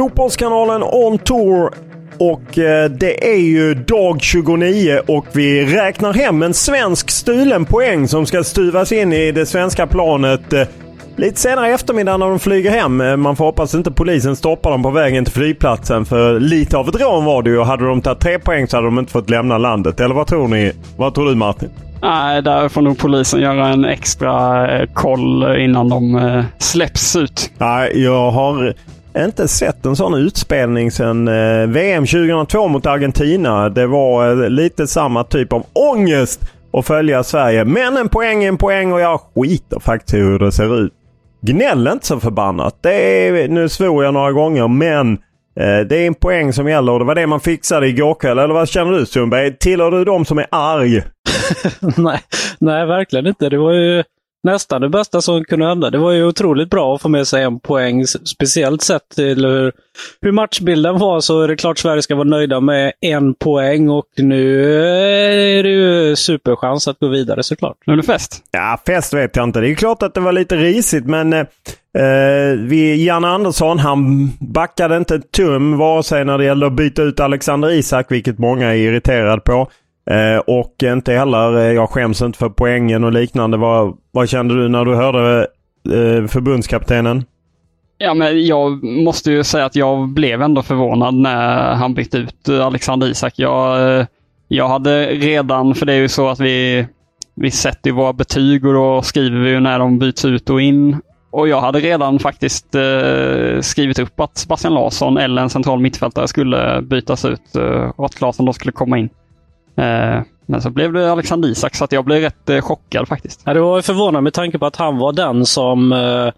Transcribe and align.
Fotbollskanalen 0.00 0.82
On 0.82 1.18
Tour 1.18 1.70
och 2.18 2.58
eh, 2.58 2.90
det 2.90 3.32
är 3.32 3.40
ju 3.40 3.74
dag 3.74 4.22
29 4.22 5.00
och 5.06 5.26
vi 5.32 5.76
räknar 5.76 6.12
hem 6.12 6.42
en 6.42 6.54
svensk 6.54 7.10
stulen 7.10 7.64
poäng 7.64 8.08
som 8.08 8.26
ska 8.26 8.44
stuvas 8.44 8.92
in 8.92 9.12
i 9.12 9.32
det 9.32 9.46
svenska 9.46 9.86
planet 9.86 10.52
eh, 10.52 10.62
lite 11.16 11.40
senare 11.40 11.68
i 11.68 11.72
eftermiddag 11.72 12.16
när 12.16 12.28
de 12.28 12.38
flyger 12.38 12.70
hem. 12.70 13.00
Eh, 13.00 13.16
man 13.16 13.36
får 13.36 13.44
hoppas 13.44 13.74
inte 13.74 13.90
polisen 13.90 14.36
stoppar 14.36 14.70
dem 14.70 14.82
på 14.82 14.90
vägen 14.90 15.24
till 15.24 15.34
flygplatsen 15.34 16.04
för 16.04 16.40
lite 16.40 16.76
av 16.76 16.88
ett 16.88 17.00
rån 17.00 17.24
var 17.24 17.42
det 17.42 17.50
ju. 17.50 17.62
Hade 17.62 17.86
de 17.86 18.02
tagit 18.02 18.20
tre 18.20 18.38
poäng 18.38 18.68
så 18.68 18.76
hade 18.76 18.86
de 18.86 18.98
inte 18.98 19.12
fått 19.12 19.30
lämna 19.30 19.58
landet. 19.58 20.00
Eller 20.00 20.14
vad 20.14 20.26
tror 20.26 20.48
ni? 20.48 20.72
Vad 20.96 21.14
tror 21.14 21.28
du 21.28 21.34
Martin? 21.34 21.68
Nej, 22.02 22.42
där 22.42 22.68
får 22.68 22.82
nog 22.82 22.98
polisen 22.98 23.40
göra 23.40 23.68
en 23.68 23.84
extra 23.84 24.66
koll 24.86 25.56
innan 25.58 25.88
de 25.88 26.44
släpps 26.58 27.16
ut. 27.16 27.50
Nej, 27.58 28.02
jag 28.04 28.30
har 28.30 28.74
inte 29.16 29.48
sett 29.48 29.86
en 29.86 29.96
sån 29.96 30.14
utspelning 30.14 30.90
sedan 30.90 31.28
eh, 31.28 31.66
VM 31.66 32.06
2002 32.06 32.68
mot 32.68 32.86
Argentina. 32.86 33.68
Det 33.68 33.86
var 33.86 34.42
eh, 34.42 34.50
lite 34.50 34.86
samma 34.86 35.24
typ 35.24 35.52
av 35.52 35.66
ångest 35.72 36.40
att 36.72 36.86
följa 36.86 37.22
Sverige. 37.22 37.64
Men 37.64 37.96
en 37.96 38.08
poäng 38.08 38.44
är 38.44 38.48
en 38.48 38.56
poäng 38.58 38.92
och 38.92 39.00
jag 39.00 39.20
skiter 39.20 39.80
faktiskt 39.80 40.14
i 40.14 40.18
hur 40.18 40.38
det 40.38 40.52
ser 40.52 40.80
ut. 40.80 40.92
Gnäll 41.42 41.86
inte 41.86 42.06
så 42.06 42.20
förbannat. 42.20 42.76
Det 42.80 43.28
är, 43.28 43.48
nu 43.48 43.68
svor 43.68 44.04
jag 44.04 44.14
några 44.14 44.32
gånger 44.32 44.68
men 44.68 45.12
eh, 45.60 45.80
det 45.88 45.96
är 45.96 46.06
en 46.06 46.14
poäng 46.14 46.52
som 46.52 46.68
gäller 46.68 46.92
och 46.92 46.98
det 46.98 47.04
var 47.04 47.14
det 47.14 47.26
man 47.26 47.40
fixade 47.40 47.88
igår 47.88 48.14
kväll. 48.14 48.38
Eller 48.38 48.54
vad 48.54 48.68
känner 48.68 48.92
du 48.92 49.06
Sundberg? 49.06 49.56
Tillhör 49.58 49.90
du 49.90 50.04
de 50.04 50.24
som 50.24 50.38
är 50.38 50.46
arg? 50.50 51.02
nej, 51.96 52.20
nej, 52.58 52.86
verkligen 52.86 53.26
inte. 53.26 53.48
Det 53.48 53.58
var 53.58 53.72
ju 53.72 54.04
nästan 54.42 54.80
det 54.80 54.88
bästa 54.88 55.20
som 55.20 55.44
kunde 55.44 55.66
hända. 55.66 55.90
Det 55.90 55.98
var 55.98 56.12
ju 56.12 56.24
otroligt 56.24 56.70
bra 56.70 56.94
att 56.94 57.02
få 57.02 57.08
med 57.08 57.26
sig 57.26 57.42
en 57.42 57.60
poäng. 57.60 58.06
Speciellt 58.06 58.82
sett 58.82 59.08
till 59.16 59.44
hur, 59.44 59.72
hur 60.20 60.32
matchbilden 60.32 60.98
var 60.98 61.20
så 61.20 61.42
är 61.42 61.48
det 61.48 61.56
klart 61.56 61.78
Sverige 61.78 62.02
ska 62.02 62.14
vara 62.14 62.28
nöjda 62.28 62.60
med 62.60 62.92
en 63.00 63.34
poäng 63.34 63.88
och 63.88 64.06
nu 64.16 64.74
är 65.58 65.62
det 65.62 65.68
ju 65.68 66.16
superchans 66.16 66.88
att 66.88 66.98
gå 66.98 67.08
vidare 67.08 67.42
såklart. 67.42 67.76
Nu 67.86 67.92
är 67.92 67.96
det 67.96 68.02
fest. 68.02 68.42
Ja, 68.50 68.80
fest 68.86 69.14
vet 69.14 69.36
jag 69.36 69.44
inte. 69.44 69.60
Det 69.60 69.70
är 69.70 69.74
klart 69.74 70.02
att 70.02 70.14
det 70.14 70.20
var 70.20 70.32
lite 70.32 70.56
risigt 70.56 71.04
men 71.04 71.32
eh, 71.32 71.46
vi, 72.58 73.04
Jan 73.04 73.24
Andersson 73.24 73.78
han 73.78 74.30
backade 74.40 74.96
inte 74.96 75.14
ett 75.14 75.32
tum 75.32 75.78
vare 75.78 76.02
sig 76.02 76.24
när 76.24 76.38
det 76.38 76.44
gällde 76.44 76.66
att 76.66 76.72
byta 76.72 77.02
ut 77.02 77.20
Alexander 77.20 77.70
Isak, 77.70 78.06
vilket 78.08 78.38
många 78.38 78.66
är 78.66 78.74
irriterade 78.74 79.40
på. 79.40 79.70
Eh, 80.10 80.38
och 80.46 80.74
inte 80.82 81.12
heller, 81.12 81.58
eh, 81.58 81.72
jag 81.72 81.90
skäms 81.90 82.22
inte 82.22 82.38
för 82.38 82.48
poängen 82.48 83.04
och 83.04 83.12
liknande. 83.12 83.56
Vad, 83.56 83.96
vad 84.10 84.28
kände 84.28 84.54
du 84.54 84.68
när 84.68 84.84
du 84.84 84.94
hörde 84.94 85.46
eh, 85.84 86.26
förbundskaptenen? 86.26 87.24
Ja, 87.98 88.14
men 88.14 88.46
jag 88.46 88.84
måste 88.84 89.32
ju 89.32 89.44
säga 89.44 89.64
att 89.64 89.76
jag 89.76 90.08
blev 90.08 90.42
ändå 90.42 90.62
förvånad 90.62 91.14
när 91.14 91.74
han 91.74 91.94
bytte 91.94 92.18
ut 92.18 92.48
eh, 92.48 92.66
Alexander 92.66 93.06
Isak. 93.06 93.32
Jag, 93.36 93.98
eh, 93.98 94.06
jag 94.48 94.68
hade 94.68 95.06
redan, 95.06 95.74
för 95.74 95.86
det 95.86 95.92
är 95.92 96.00
ju 96.00 96.08
så 96.08 96.28
att 96.28 96.40
vi, 96.40 96.86
vi 97.34 97.50
sätter 97.50 97.92
våra 97.92 98.12
betyg 98.12 98.66
och 98.66 98.74
då 98.74 99.02
skriver 99.02 99.38
vi 99.38 99.50
ju 99.50 99.60
när 99.60 99.78
de 99.78 99.98
byts 99.98 100.24
ut 100.24 100.50
och 100.50 100.60
in. 100.60 101.00
Och 101.30 101.48
jag 101.48 101.60
hade 101.60 101.80
redan 101.80 102.18
faktiskt 102.18 102.74
eh, 102.74 103.60
skrivit 103.60 103.98
upp 103.98 104.20
att 104.20 104.38
Sebastian 104.38 104.74
Larsson 104.74 105.16
eller 105.16 105.42
en 105.42 105.50
central 105.50 105.80
mittfältare 105.80 106.28
skulle 106.28 106.82
bytas 106.82 107.24
ut 107.24 107.56
eh, 107.56 107.90
och 107.96 108.04
att 108.04 108.20
Larsson 108.20 108.46
då 108.46 108.52
skulle 108.52 108.72
komma 108.72 108.98
in. 108.98 109.08
Eh, 109.80 110.22
men 110.46 110.62
så 110.62 110.70
blev 110.70 110.92
det 110.92 111.12
Alexander 111.12 111.48
Isak 111.48 111.74
så 111.74 111.84
att 111.84 111.92
jag 111.92 112.04
blev 112.04 112.20
rätt 112.20 112.50
eh, 112.50 112.60
chockad 112.60 113.08
faktiskt. 113.08 113.42
Ja, 113.44 113.54
det 113.54 113.60
var 113.60 113.82
förvånande 113.82 114.20
med 114.20 114.32
tanke 114.32 114.58
på 114.58 114.66
att 114.66 114.76
han 114.76 114.98
var 114.98 115.12
den 115.12 115.46
som 115.46 115.92
eh, 115.92 116.32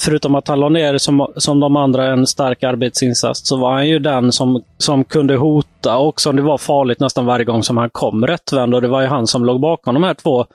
Förutom 0.00 0.34
att 0.34 0.48
han 0.48 0.60
la 0.60 0.68
ner 0.68 0.98
som, 0.98 1.32
som 1.36 1.60
de 1.60 1.76
andra 1.76 2.06
en 2.06 2.26
stark 2.26 2.62
arbetsinsats 2.62 3.48
så 3.48 3.56
var 3.56 3.72
han 3.72 3.88
ju 3.88 3.98
den 3.98 4.32
som, 4.32 4.62
som 4.78 5.04
kunde 5.04 5.36
hota 5.36 5.96
och 5.96 6.20
som 6.20 6.36
det 6.36 6.42
var 6.42 6.58
farligt 6.58 7.00
nästan 7.00 7.26
varje 7.26 7.44
gång 7.44 7.62
som 7.62 7.76
han 7.76 7.90
kom 7.90 8.26
rättvänd. 8.26 8.74
Och 8.74 8.82
det 8.82 8.88
var 8.88 9.00
ju 9.00 9.06
han 9.06 9.26
som 9.26 9.44
låg 9.44 9.60
bakom 9.60 9.94
de 9.94 10.02
här 10.02 10.14
två 10.14 10.46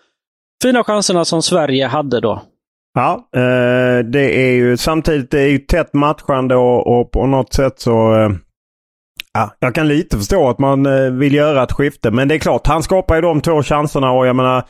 fina 0.64 0.84
chanserna 0.84 1.26
som 1.26 1.42
Sverige 1.42 1.88
hade 1.88 2.20
då. 2.20 2.42
Ja, 2.94 3.28
det 4.06 4.48
är 4.48 4.54
ju 4.54 4.78
samtidigt 4.78 5.32
det 5.32 5.42
är 5.42 5.50
ju 5.50 5.58
tätt 5.58 5.94
matchande 5.94 6.56
och, 6.56 7.00
och 7.00 7.12
på 7.12 7.26
något 7.26 7.54
sätt 7.54 7.80
så 7.80 8.14
Ja, 9.34 9.52
jag 9.60 9.76
kan 9.76 9.88
lite 9.88 10.18
förstå 10.18 10.50
att 10.50 10.60
man 10.60 10.86
eh, 10.86 11.12
vill 11.12 11.34
göra 11.34 11.64
ett 11.64 11.72
skifte. 11.72 12.12
Men 12.12 12.28
det 12.28 12.36
är 12.36 12.40
klart, 12.40 12.68
han 12.68 12.84
skapar 12.84 13.16
ju 13.16 13.22
de 13.22 13.42
två 13.42 13.64
chanserna 13.64 14.12
och 14.12 14.28
jag 14.28 14.36
menar 14.36 14.64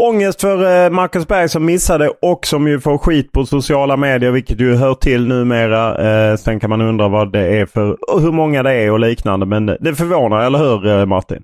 Ångest 0.00 0.40
för 0.40 0.84
eh, 0.84 0.90
Marcus 0.90 1.28
Berg 1.28 1.48
som 1.48 1.64
missade 1.64 2.08
och 2.08 2.46
som 2.46 2.68
ju 2.68 2.80
får 2.80 2.98
skit 2.98 3.32
på 3.32 3.46
sociala 3.46 3.96
medier 3.96 4.30
vilket 4.30 4.60
ju 4.60 4.74
hör 4.74 4.94
till 4.94 5.28
numera. 5.28 5.98
Eh, 6.30 6.36
sen 6.36 6.60
kan 6.60 6.70
man 6.70 6.80
undra 6.80 7.08
vad 7.08 7.32
det 7.32 7.58
är 7.60 7.66
för 7.66 8.10
och 8.14 8.20
hur 8.20 8.32
många 8.32 8.62
det 8.62 8.72
är 8.72 8.90
och 8.90 9.00
liknande. 9.00 9.46
Men 9.46 9.66
det 9.66 9.94
förvånar, 9.94 10.40
eller 10.46 10.58
hur 10.58 11.06
Martin? 11.06 11.42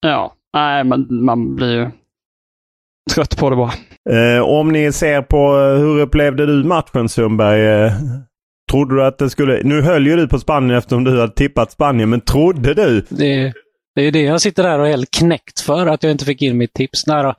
Ja, 0.00 0.32
nej 0.54 0.84
men 0.84 1.06
man 1.24 1.56
blir 1.56 1.74
ju 1.74 1.90
trött 3.14 3.38
på 3.38 3.50
det 3.50 3.56
bara. 3.56 4.44
om 4.44 4.68
ni 4.68 4.92
ser 4.92 5.22
på 5.22 5.52
hur 5.56 6.00
upplevde 6.00 6.46
du 6.46 6.64
matchen 6.64 7.08
Sundberg? 7.08 7.92
Trodde 8.70 8.94
du 8.94 9.04
att 9.04 9.18
det 9.18 9.30
skulle... 9.30 9.62
Nu 9.62 9.80
höll 9.80 10.06
ju 10.06 10.16
du 10.16 10.28
på 10.28 10.38
Spanien 10.38 10.78
eftersom 10.78 11.04
du 11.04 11.20
hade 11.20 11.32
tippat 11.32 11.72
Spanien, 11.72 12.10
men 12.10 12.20
trodde 12.20 12.74
du? 12.74 13.04
Det, 13.08 13.52
det 13.94 14.02
är 14.02 14.12
det 14.12 14.22
jag 14.22 14.40
sitter 14.40 14.64
här 14.64 14.78
och 14.78 14.86
är 14.86 14.90
helt 14.90 15.10
knäckt 15.10 15.60
för, 15.60 15.86
att 15.86 16.02
jag 16.02 16.12
inte 16.12 16.24
fick 16.24 16.42
in 16.42 16.56
mitt 16.56 16.72
tips. 16.72 17.06
Nej, 17.06 17.34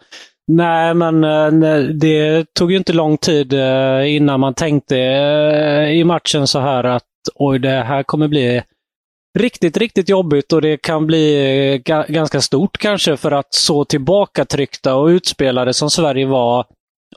nej 0.47 0.93
men 0.93 1.23
eh, 1.23 1.79
det 1.79 2.45
tog 2.53 2.71
ju 2.71 2.77
inte 2.77 2.93
lång 2.93 3.17
tid 3.17 3.53
eh, 3.53 4.15
innan 4.15 4.39
man 4.39 4.53
tänkte 4.53 4.97
eh, 4.97 5.89
i 5.89 6.03
matchen 6.03 6.47
så 6.47 6.59
här 6.59 6.83
att 6.83 7.03
oj, 7.35 7.59
det 7.59 7.69
här 7.69 8.03
kommer 8.03 8.27
bli 8.27 8.61
riktigt, 9.39 9.77
riktigt 9.77 10.09
jobbigt 10.09 10.53
och 10.53 10.61
det 10.61 10.77
kan 10.77 11.07
bli 11.07 11.81
ganska 12.07 12.41
stort 12.41 12.77
kanske 12.77 13.17
för 13.17 13.31
att 13.31 13.53
så 13.53 13.85
tillbakatryckta 13.85 14.95
och 14.95 15.07
utspelade 15.07 15.73
som 15.73 15.89
Sverige 15.89 16.25
var 16.25 16.65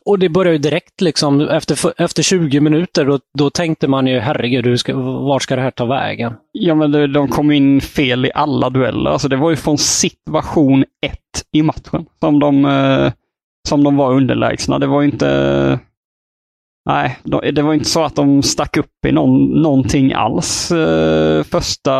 och 0.04 0.18
det 0.18 0.28
började 0.28 0.56
ju 0.56 0.58
direkt 0.58 1.00
liksom 1.00 1.40
efter, 1.40 2.02
efter 2.02 2.22
20 2.22 2.60
minuter. 2.60 3.04
Då, 3.04 3.18
då 3.38 3.50
tänkte 3.50 3.88
man 3.88 4.06
ju 4.06 4.18
herregud, 4.18 4.66
hur 4.66 4.76
ska, 4.76 4.96
vart 4.96 5.42
ska 5.42 5.56
det 5.56 5.62
här 5.62 5.70
ta 5.70 5.84
vägen? 5.84 6.32
Ja, 6.52 6.74
men 6.74 7.12
de 7.12 7.28
kom 7.28 7.50
in 7.50 7.80
fel 7.80 8.26
i 8.26 8.30
alla 8.34 8.70
dueller. 8.70 9.10
Alltså 9.10 9.28
det 9.28 9.36
var 9.36 9.50
ju 9.50 9.56
från 9.56 9.78
situation 9.78 10.84
1 11.06 11.18
i 11.52 11.62
matchen 11.62 12.06
som 12.20 12.38
de, 12.38 12.64
eh, 12.64 13.12
som 13.68 13.84
de 13.84 13.96
var 13.96 14.14
underlägsna. 14.14 14.78
Det 14.78 14.86
var 14.86 15.02
inte... 15.02 15.78
Nej, 16.86 17.18
det 17.52 17.62
var 17.62 17.74
inte 17.74 17.88
så 17.88 18.04
att 18.04 18.16
de 18.16 18.42
stack 18.42 18.76
upp 18.76 19.06
i 19.06 19.12
någon, 19.12 19.62
någonting 19.62 20.12
alls 20.12 20.72
eh, 20.72 21.42
första 21.42 21.90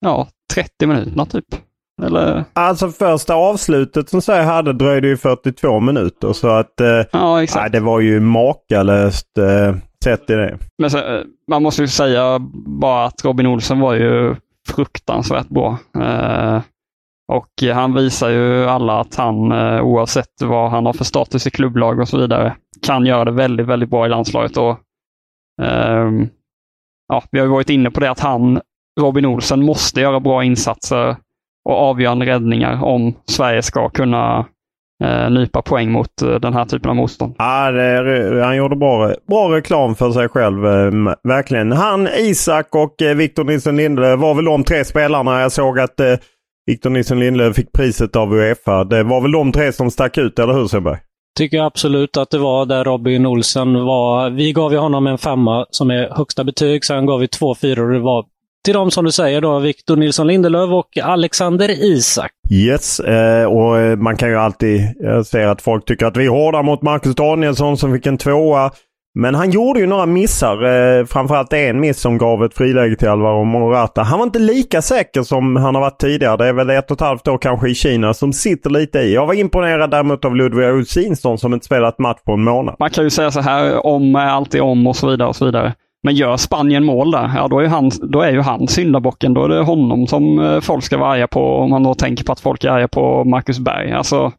ja, 0.00 0.28
30 0.54 0.86
minuterna 0.86 1.26
typ. 1.26 1.67
Eller? 2.02 2.44
Alltså 2.52 2.88
första 2.88 3.34
avslutet 3.34 4.08
som 4.08 4.22
Sverige 4.22 4.44
hade 4.44 4.72
dröjde 4.72 5.08
ju 5.08 5.16
42 5.16 5.80
minuter 5.80 6.32
så 6.32 6.48
att 6.48 6.80
eh, 6.80 7.04
ja. 7.12 7.36
Nej, 7.36 7.70
det 7.72 7.80
var 7.80 8.00
ju 8.00 8.20
makalöst 8.20 9.38
eh, 9.38 9.76
sett 10.04 10.30
i 10.30 10.34
det. 10.34 10.58
Men 10.78 10.90
så, 10.90 10.98
eh, 10.98 11.22
man 11.50 11.62
måste 11.62 11.82
ju 11.82 11.88
säga 11.88 12.38
bara 12.80 13.04
att 13.04 13.24
Robin 13.24 13.46
Olsen 13.46 13.80
var 13.80 13.94
ju 13.94 14.36
fruktansvärt 14.68 15.48
bra. 15.48 15.78
Eh, 15.98 16.60
och 17.32 17.74
han 17.74 17.94
visar 17.94 18.28
ju 18.28 18.64
alla 18.64 19.00
att 19.00 19.14
han 19.14 19.52
eh, 19.52 19.82
oavsett 19.82 20.42
vad 20.42 20.70
han 20.70 20.86
har 20.86 20.92
för 20.92 21.04
status 21.04 21.46
i 21.46 21.50
klubblag 21.50 22.00
och 22.00 22.08
så 22.08 22.18
vidare 22.18 22.56
kan 22.82 23.06
göra 23.06 23.24
det 23.24 23.32
väldigt, 23.32 23.66
väldigt 23.66 23.90
bra 23.90 24.06
i 24.06 24.08
landslaget. 24.08 24.56
Och, 24.56 24.78
eh, 25.62 26.10
ja, 27.08 27.22
vi 27.30 27.40
har 27.40 27.46
varit 27.46 27.70
inne 27.70 27.90
på 27.90 28.00
det 28.00 28.10
att 28.10 28.20
han, 28.20 28.60
Robin 29.00 29.26
Olsen, 29.26 29.64
måste 29.64 30.00
göra 30.00 30.20
bra 30.20 30.44
insatser 30.44 31.16
och 31.68 31.76
avgörande 31.76 32.26
räddningar 32.26 32.84
om 32.84 33.14
Sverige 33.30 33.62
ska 33.62 33.88
kunna 33.88 34.46
eh, 35.04 35.30
nypa 35.30 35.62
poäng 35.62 35.92
mot 35.92 36.22
eh, 36.22 36.34
den 36.34 36.54
här 36.54 36.64
typen 36.64 36.90
av 36.90 36.96
motstånd. 36.96 37.34
Ja, 37.38 37.70
det, 37.70 38.44
han 38.44 38.56
gjorde 38.56 38.76
bra, 38.76 39.14
bra 39.28 39.56
reklam 39.56 39.94
för 39.94 40.10
sig 40.10 40.28
själv. 40.28 40.66
Eh, 40.66 40.90
verkligen. 41.28 41.72
Han, 41.72 42.08
Isak 42.18 42.74
och 42.74 43.02
eh, 43.02 43.16
Victor 43.16 43.44
Nilsson 43.44 43.76
Lindelöf 43.76 44.20
var 44.20 44.34
väl 44.34 44.44
de 44.44 44.64
tre 44.64 44.84
spelarna. 44.84 45.40
Jag 45.40 45.52
såg 45.52 45.78
att 45.78 46.00
eh, 46.00 46.14
Victor 46.66 46.90
Nilsson 46.90 47.20
Lindelöf 47.20 47.56
fick 47.56 47.72
priset 47.72 48.16
av 48.16 48.34
Uefa. 48.34 48.84
Det 48.84 49.02
var 49.02 49.20
väl 49.20 49.32
de 49.32 49.52
tre 49.52 49.72
som 49.72 49.90
stack 49.90 50.18
ut, 50.18 50.38
eller 50.38 50.52
hur 50.52 50.66
Sundberg? 50.66 50.98
tycker 51.38 51.56
jag 51.56 51.66
absolut 51.66 52.16
att 52.16 52.30
det 52.30 52.38
var 52.38 52.66
där 52.66 52.84
Robin 52.84 53.26
Olsen 53.26 53.84
var. 53.84 54.30
Vi 54.30 54.52
gav 54.52 54.72
ju 54.72 54.78
honom 54.78 55.06
en 55.06 55.18
femma 55.18 55.66
som 55.70 55.90
är 55.90 56.08
högsta 56.16 56.44
betyg. 56.44 56.84
Sen 56.84 57.06
gav 57.06 57.20
vi 57.20 57.28
två 57.28 57.54
fyror. 57.54 57.92
Det 57.92 57.98
var 57.98 58.24
till 58.68 58.74
dem 58.74 58.90
som 58.90 59.04
du 59.04 59.12
säger 59.12 59.40
då, 59.40 59.58
Victor 59.58 59.96
Nilsson 59.96 60.26
Lindelöf 60.26 60.70
och 60.70 60.98
Alexander 61.02 61.70
Isak. 61.70 62.30
Yes, 62.50 63.00
eh, 63.00 63.44
och 63.44 63.78
eh, 63.78 63.96
man 63.96 64.16
kan 64.16 64.28
ju 64.28 64.36
alltid... 64.36 64.80
Jag 65.00 65.26
ser 65.26 65.46
att 65.46 65.62
folk 65.62 65.84
tycker 65.84 66.06
att 66.06 66.16
vi 66.16 66.24
är 66.24 66.30
hårda 66.30 66.62
mot 66.62 66.82
Marcus 66.82 67.14
Danielsson 67.14 67.76
som 67.76 67.94
fick 67.94 68.06
en 68.06 68.18
tvåa. 68.18 68.70
Men 69.14 69.34
han 69.34 69.50
gjorde 69.50 69.80
ju 69.80 69.86
några 69.86 70.06
missar. 70.06 70.64
Eh, 70.64 71.04
framförallt 71.04 71.52
en 71.52 71.80
miss 71.80 72.00
som 72.00 72.18
gav 72.18 72.44
ett 72.44 72.54
friläge 72.54 72.96
till 72.96 73.08
Alvaro 73.08 73.44
Morata. 73.44 74.02
Han 74.02 74.18
var 74.18 74.26
inte 74.26 74.38
lika 74.38 74.82
säker 74.82 75.22
som 75.22 75.56
han 75.56 75.74
har 75.74 75.82
varit 75.82 76.00
tidigare. 76.00 76.36
Det 76.36 76.46
är 76.46 76.52
väl 76.52 76.70
ett 76.70 76.90
och 76.90 76.96
ett 76.96 77.00
halvt 77.00 77.28
år 77.28 77.38
kanske 77.38 77.68
i 77.68 77.74
Kina 77.74 78.14
som 78.14 78.32
sitter 78.32 78.70
lite 78.70 78.98
i. 78.98 79.14
Jag 79.14 79.26
var 79.26 79.34
imponerad 79.34 79.90
däremot 79.90 80.24
av 80.24 80.36
Ludvig 80.36 80.64
Augustinsson 80.64 81.38
som 81.38 81.54
inte 81.54 81.66
spelat 81.66 81.98
match 81.98 82.20
på 82.24 82.32
en 82.32 82.44
månad. 82.44 82.76
Man 82.78 82.90
kan 82.90 83.04
ju 83.04 83.10
säga 83.10 83.30
så 83.30 83.40
här, 83.40 83.86
om 83.86 84.14
är 84.14 84.26
alltid 84.26 84.60
om 84.60 84.86
och 84.86 84.96
så 84.96 85.10
vidare. 85.10 85.28
och 85.28 85.36
så 85.36 85.44
vidare. 85.44 85.74
Men 86.02 86.14
gör 86.14 86.36
Spanien 86.36 86.84
mål 86.84 87.10
där, 87.10 87.30
ja 87.34 87.48
då 87.48 87.58
är, 87.58 87.66
han, 87.66 87.90
då 88.02 88.20
är 88.20 88.32
ju 88.32 88.40
han 88.40 88.68
syndabocken. 88.68 89.34
Då 89.34 89.44
är 89.44 89.48
det 89.48 89.62
honom 89.62 90.06
som 90.06 90.38
eh, 90.38 90.60
folk 90.60 90.84
ska 90.84 90.98
vara 90.98 91.12
arga 91.12 91.26
på 91.26 91.56
om 91.56 91.70
man 91.70 91.82
då 91.82 91.94
tänker 91.94 92.24
på 92.24 92.32
att 92.32 92.40
folk 92.40 92.64
är 92.64 92.68
arga 92.68 92.88
på 92.88 93.24
Marcus 93.24 93.58
Berg. 93.58 93.92
Alltså, 93.92 94.32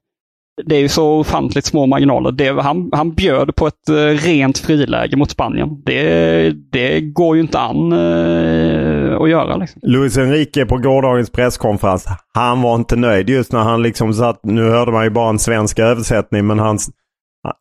det 0.65 0.75
är 0.75 0.79
ju 0.79 0.89
så 0.89 1.19
ofantligt 1.19 1.65
små 1.65 1.85
marginaler. 1.85 2.31
Det, 2.31 2.61
han, 2.61 2.89
han 2.93 3.13
bjöd 3.13 3.55
på 3.55 3.67
ett 3.67 3.89
eh, 3.89 4.27
rent 4.27 4.57
friläge 4.57 5.17
mot 5.17 5.29
Spanien. 5.29 5.81
Det, 5.85 6.51
det 6.71 7.01
går 7.01 7.35
ju 7.35 7.41
inte 7.41 7.59
an 7.59 7.91
eh, 7.91 9.21
att 9.21 9.29
göra. 9.29 9.57
Liksom. 9.57 9.81
Luis 9.83 10.17
Enrique 10.17 10.65
på 10.65 10.77
gårdagens 10.77 11.29
presskonferens, 11.29 12.07
han 12.33 12.61
var 12.61 12.75
inte 12.75 12.95
nöjd 12.95 13.29
just 13.29 13.53
när 13.53 13.59
han 13.59 13.83
liksom 13.83 14.13
satt, 14.13 14.39
nu 14.43 14.69
hörde 14.69 14.91
man 14.91 15.03
ju 15.03 15.09
bara 15.09 15.29
en 15.29 15.39
svensk 15.39 15.79
översättning, 15.79 16.47
men 16.47 16.59
han, 16.59 16.77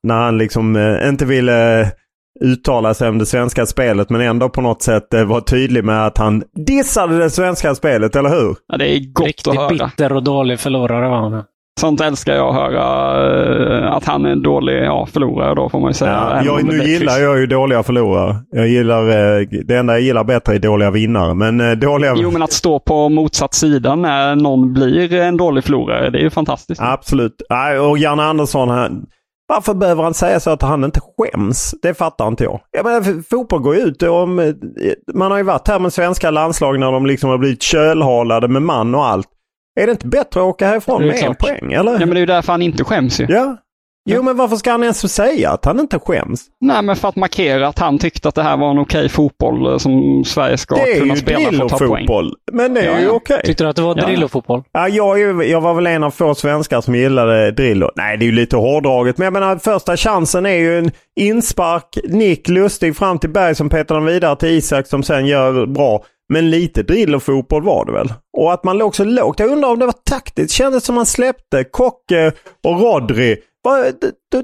när 0.02 0.14
han 0.14 0.38
liksom 0.38 0.76
eh, 0.76 1.08
inte 1.08 1.24
ville 1.24 1.90
uttala 2.40 2.94
sig 2.94 3.08
om 3.08 3.18
det 3.18 3.26
svenska 3.26 3.66
spelet 3.66 4.10
men 4.10 4.20
ändå 4.20 4.48
på 4.48 4.60
något 4.60 4.82
sätt 4.82 5.06
var 5.26 5.40
tydlig 5.40 5.84
med 5.84 6.06
att 6.06 6.18
han 6.18 6.42
dissade 6.66 7.18
det 7.18 7.30
svenska 7.30 7.74
spelet, 7.74 8.16
eller 8.16 8.30
hur? 8.30 8.56
Ja, 8.68 8.76
det 8.78 8.88
är 8.96 9.12
gott 9.12 9.26
Riktigt 9.26 9.46
att 9.48 9.54
höra. 9.56 9.68
bitter 9.86 10.12
och 10.12 10.22
dålig 10.22 10.60
förlorare 10.60 11.08
var 11.08 11.16
han. 11.30 11.42
Sånt 11.80 12.00
älskar 12.00 12.34
jag 12.34 12.48
att 12.48 12.54
höra. 12.54 13.86
eh, 13.86 13.92
Att 13.92 14.04
han 14.04 14.26
är 14.26 14.30
en 14.30 14.42
dålig 14.42 14.84
ja, 14.84 15.06
förlorare 15.12 15.54
då 15.54 15.68
får 15.68 15.80
man 15.80 15.90
ju 15.90 15.94
säga. 15.94 16.12
Ja, 16.12 16.42
jag, 16.44 16.64
nu 16.64 16.84
gillar 16.84 17.18
jag 17.18 17.38
ju 17.38 17.46
dåliga 17.46 17.82
förlorare. 17.82 18.36
Jag 18.50 18.68
gillar, 18.68 19.08
eh, 19.08 19.46
det 19.66 19.76
enda 19.76 19.92
jag 19.92 20.00
gillar 20.02 20.24
bättre 20.24 20.54
är 20.54 20.58
dåliga 20.58 20.90
vinnare. 20.90 21.34
Men 21.34 21.60
eh, 21.60 21.70
dåliga... 21.72 22.14
Jo, 22.16 22.30
men 22.30 22.42
att 22.42 22.52
stå 22.52 22.78
på 22.80 23.08
motsatt 23.08 23.54
sida 23.54 23.94
när 23.94 24.36
någon 24.36 24.72
blir 24.72 25.14
en 25.14 25.36
dålig 25.36 25.64
förlorare, 25.64 26.10
det 26.10 26.18
är 26.18 26.22
ju 26.22 26.30
fantastiskt. 26.30 26.80
Absolut. 26.84 27.42
Och 27.90 27.98
Janne 27.98 28.22
Andersson, 28.22 28.68
han, 28.68 29.06
varför 29.48 29.74
behöver 29.74 30.02
han 30.02 30.14
säga 30.14 30.40
så 30.40 30.50
att 30.50 30.62
han 30.62 30.84
inte 30.84 31.00
skäms? 31.00 31.74
Det 31.82 31.94
fattar 31.94 32.28
inte 32.28 32.44
jag. 32.44 32.60
jag 32.70 32.84
menar, 32.84 33.22
fotboll 33.30 33.60
går 33.60 33.74
ju 33.76 33.80
ut 33.82 34.02
om... 34.02 34.38
eh, 34.38 34.54
Man 35.14 35.30
har 35.30 35.38
ju 35.38 35.44
varit 35.44 35.68
här 35.68 35.78
med 35.78 35.92
svenska 35.92 36.30
landslag 36.30 36.80
när 36.80 36.92
de 36.92 37.06
liksom 37.06 37.30
har 37.30 37.38
blivit 37.38 37.62
kölhalade 37.62 38.48
med 38.48 38.62
man 38.62 38.94
och 38.94 39.06
allt. 39.06 39.28
Är 39.80 39.86
det 39.86 39.92
inte 39.92 40.06
bättre 40.06 40.40
att 40.40 40.46
åka 40.46 40.66
härifrån 40.66 41.02
med 41.06 41.10
en 41.16 41.22
klart. 41.22 41.38
poäng, 41.38 41.72
eller? 41.72 41.92
Ja, 41.92 41.98
men 41.98 42.08
det 42.10 42.16
är 42.16 42.20
ju 42.20 42.26
därför 42.26 42.52
han 42.52 42.62
inte 42.62 42.84
skäms 42.84 43.20
ju. 43.20 43.26
Ja. 43.28 43.56
Jo, 44.10 44.22
men 44.22 44.36
varför 44.36 44.56
ska 44.56 44.70
han 44.70 44.82
ens 44.82 45.12
säga 45.14 45.50
att 45.50 45.64
han 45.64 45.80
inte 45.80 45.98
skäms? 45.98 46.40
Nej, 46.60 46.82
men 46.82 46.96
för 46.96 47.08
att 47.08 47.16
markera 47.16 47.68
att 47.68 47.78
han 47.78 47.98
tyckte 47.98 48.28
att 48.28 48.34
det 48.34 48.42
här 48.42 48.56
var 48.56 48.70
en 48.70 48.78
okej 48.78 49.08
fotboll 49.08 49.66
eh, 49.72 49.78
som 49.78 50.24
Sverige 50.26 50.58
ska 50.58 50.74
Det 50.74 50.92
är 50.92 51.00
kunna 51.00 51.14
ju 51.14 51.20
spela 51.20 51.52
för 51.52 51.64
att 51.64 51.68
ta 51.70 51.78
poäng. 51.78 51.88
Drillo-fotboll. 52.06 52.34
Men 52.52 52.74
det 52.74 52.80
är 52.80 52.92
Ja, 52.92 52.98
ju 52.98 53.04
ja. 53.04 53.10
okej. 53.10 53.40
Tyckte 53.44 53.64
du 53.64 53.70
att 53.70 53.76
det 53.76 53.82
var 53.82 53.96
Ja. 53.98 54.06
Drillo-fotboll? 54.06 54.62
Ja, 54.72 54.88
jag, 54.88 55.20
är 55.20 55.26
ju- 55.26 55.42
jag 55.50 55.60
var 55.60 55.74
väl 55.74 55.86
en 55.86 56.04
av 56.04 56.10
få 56.10 56.34
svenskar 56.34 56.80
som 56.80 56.94
gillade 56.94 57.50
Drillo. 57.50 57.90
Nej, 57.96 58.16
det 58.16 58.24
är 58.24 58.26
ju 58.26 58.32
lite 58.32 58.56
hårdraget. 58.56 59.18
Men 59.18 59.24
jag 59.24 59.32
menar, 59.32 59.56
första 59.56 59.96
chansen 59.96 60.46
är 60.46 60.50
ju 60.58 60.78
en 60.78 60.90
inspark, 61.20 61.98
nick, 62.08 62.48
lustig 62.48 62.96
fram 62.96 63.18
till 63.18 63.30
Berg 63.30 63.54
som 63.54 63.68
petar 63.68 63.94
den 63.94 64.04
vidare 64.04 64.36
till 64.36 64.48
Isak 64.48 64.86
som 64.86 65.02
sen 65.02 65.26
gör 65.26 65.66
bra. 65.66 66.04
Men 66.32 66.50
lite 66.50 66.82
Drillo-fotboll 66.82 67.62
var 67.62 67.84
det 67.86 67.92
väl? 67.92 68.12
Och 68.38 68.52
att 68.52 68.64
man 68.64 68.78
låg 68.78 68.96
så 68.96 69.04
lågt. 69.04 69.38
Jag 69.38 69.50
undrar 69.50 69.68
om 69.70 69.78
det 69.78 69.86
var 69.86 69.94
taktiskt. 70.10 70.54
Kändes 70.54 70.84
som 70.84 70.94
man 70.94 71.06
släppte 71.06 71.64
Kocke 71.64 72.32
och 72.64 72.80
Rodri. 72.80 73.36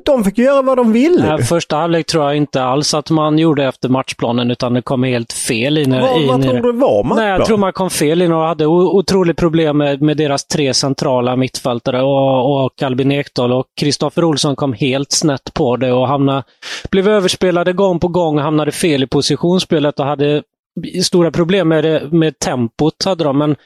De- 0.05 0.25
fick 0.25 0.39
göra 0.39 0.63
vad 0.63 0.77
de 0.77 0.93
ville. 0.93 1.39
Första 1.43 1.77
halvlek 1.77 2.07
tror 2.07 2.25
jag 2.25 2.37
inte 2.37 2.63
alls 2.63 2.95
att 2.95 3.11
man 3.11 3.39
gjorde 3.39 3.65
efter 3.65 3.89
matchplanen, 3.89 4.51
utan 4.51 4.75
det 4.75 4.83
kom 4.83 5.03
helt 5.03 5.33
fel 5.33 5.79
in, 5.79 5.91
vad 5.91 6.21
in 6.21 6.29
vad 6.29 6.43
tror 6.43 6.61
du 6.63 6.73
var 6.73 7.15
Nej, 7.17 7.29
jag 7.29 7.45
tror 7.45 7.59
man 7.59 7.73
kom 7.73 7.91
fel 7.91 8.23
in 8.23 8.33
och 8.33 8.43
hade 8.43 8.67
otroligt 8.67 9.37
problem 9.37 9.79
med, 9.79 10.03
med 10.03 10.17
deras 10.17 10.47
tre 10.47 10.75
centrala 10.75 11.37
mittfältare 11.37 12.03
och, 12.03 12.65
och 12.65 12.83
Albin 12.83 13.13
Ekdal 13.13 13.53
och 13.53 13.67
Kristoffer 13.81 14.25
Olsson 14.25 14.57
kom 14.57 14.73
helt 14.73 15.13
snett 15.13 15.55
på 15.55 15.77
det 15.77 15.93
och 15.93 16.09
hamnade, 16.09 16.43
blev 16.91 17.09
överspelade 17.09 17.73
gång 17.73 18.01
på 18.01 18.09
gång, 18.09 18.39
hamnade 18.39 18.73
fel 18.73 19.03
i 19.03 19.07
positionsspelet 19.07 20.01
och 20.01 20.07
hade 20.07 20.43
stora 21.05 21.31
problem 21.31 21.69
med, 21.69 21.85
det, 21.85 22.09
med 22.13 22.39
tempot. 22.39 23.05
Hade 23.05 23.25
de, 23.25 23.39
men 23.39 23.57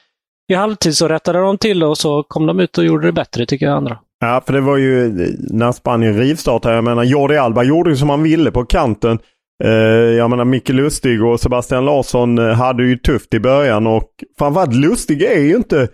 i 0.48 0.54
halvtid 0.54 0.96
så 0.96 1.08
rättade 1.08 1.38
de 1.38 1.58
till 1.58 1.84
och 1.84 1.98
så 1.98 2.22
kom 2.22 2.46
de 2.46 2.60
ut 2.60 2.78
och 2.78 2.84
gjorde 2.84 3.06
det 3.06 3.12
bättre 3.12 3.46
tycker 3.46 3.66
jag 3.66 3.76
andra. 3.76 3.98
Ja, 4.20 4.42
för 4.46 4.52
det 4.52 4.60
var 4.60 4.76
ju 4.76 5.08
när 5.38 5.72
Spanien 5.72 6.18
rivstartade. 6.18 6.74
Jag 6.74 6.84
menar, 6.84 7.04
Jordi 7.04 7.36
Alba 7.36 7.62
gjorde 7.62 7.90
ju 7.90 7.96
som 7.96 8.10
han 8.10 8.22
ville 8.22 8.50
på 8.50 8.64
kanten. 8.64 9.18
Eh, 9.64 9.70
jag 9.70 10.30
menar, 10.30 10.44
Micke 10.44 10.68
Lustig 10.68 11.24
och 11.24 11.40
Sebastian 11.40 11.84
Larsson 11.84 12.38
eh, 12.38 12.54
hade 12.54 12.82
ju 12.82 12.96
tufft 12.96 13.34
i 13.34 13.40
början 13.40 13.86
och 13.86 14.10
framförallt 14.38 14.74
Lustig 14.74 15.22
är 15.22 15.40
ju 15.40 15.56
inte 15.56 15.88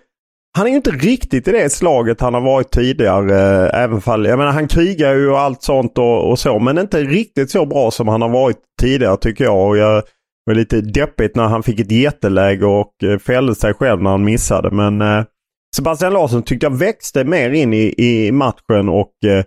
han 0.57 0.67
är 0.67 0.71
ju 0.71 0.77
inte 0.77 0.91
riktigt 0.91 1.49
i 1.49 1.53
det 1.53 1.73
slaget 1.73 2.21
han 2.21 2.35
har 2.35 2.41
varit 2.41 2.71
tidigare. 2.71 3.65
Eh, 3.65 3.83
även 3.83 4.01
fall, 4.01 4.27
jag 4.27 4.39
menar, 4.39 4.53
han 4.53 4.69
krigar 4.69 5.15
ju 5.15 5.31
och 5.31 5.41
allt 5.41 5.63
sånt 5.63 5.99
och, 5.99 6.31
och 6.31 6.39
så, 6.39 6.59
men 6.59 6.79
inte 6.79 7.03
riktigt 7.03 7.51
så 7.51 7.67
bra 7.67 7.91
som 7.91 8.09
han 8.09 8.23
har 8.23 8.29
varit 8.29 8.59
tidigare 8.81 9.17
tycker 9.17 9.45
jag. 9.45 9.69
Och 9.69 9.77
jag 9.77 10.03
det 10.47 10.51
var 10.51 10.55
lite 10.55 10.81
deppigt 10.81 11.37
när 11.37 11.45
han 11.45 11.63
fick 11.63 11.81
ett 11.81 11.91
jätteläge 11.91 12.67
och 12.67 13.05
eh, 13.05 13.19
fällde 13.19 13.55
sig 13.55 13.75
själv 13.75 14.03
när 14.03 14.11
han 14.11 14.25
missade. 14.25 14.71
Men 14.71 15.01
eh, 15.01 15.25
Sebastian 15.77 16.13
Larsson 16.13 16.43
tyckte 16.43 16.67
jag 16.67 16.79
växte 16.79 17.25
mer 17.25 17.51
in 17.51 17.75
i, 17.75 17.95
i 17.99 18.33
matchen 18.33 18.89
och 18.89 19.13
eh, 19.27 19.45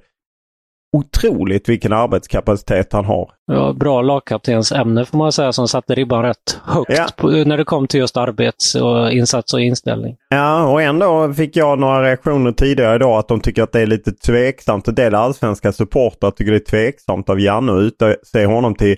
otroligt 0.97 1.69
vilken 1.69 1.93
arbetskapacitet 1.93 2.93
han 2.93 3.05
har. 3.05 3.31
Var 3.47 3.73
bra 3.73 4.01
lagkaptensämne 4.01 5.05
får 5.05 5.17
man 5.17 5.31
säga 5.31 5.51
som 5.51 5.67
satte 5.67 5.95
ribban 5.95 6.23
rätt 6.23 6.59
högt 6.65 6.89
Ja. 6.89 7.07
på, 7.17 7.27
när 7.27 7.57
det 7.57 7.63
kom 7.63 7.87
till 7.87 7.99
just 7.99 8.17
arbets 8.17 8.75
och 8.75 9.11
insats 9.11 9.53
och 9.53 9.61
inställning. 9.61 10.15
Ja, 10.29 10.67
och 10.71 10.81
ändå 10.81 11.33
fick 11.33 11.55
jag 11.55 11.79
några 11.79 12.03
reaktioner 12.03 12.51
tidigare 12.51 12.95
idag 12.95 13.19
att 13.19 13.27
de 13.27 13.39
tycker 13.39 13.63
att 13.63 13.71
det 13.71 13.81
är 13.81 13.87
lite 13.87 14.11
tveksamt. 14.11 14.87
En 14.87 14.95
del 14.95 15.15
allsvenska 15.15 15.71
supportrar 15.71 16.31
tycker 16.31 16.51
det 16.51 16.57
är 16.57 16.69
tveksamt 16.69 17.29
av 17.29 17.39
Janne 17.39 17.71
att 17.71 18.01
utse 18.01 18.45
honom 18.45 18.75
till 18.75 18.97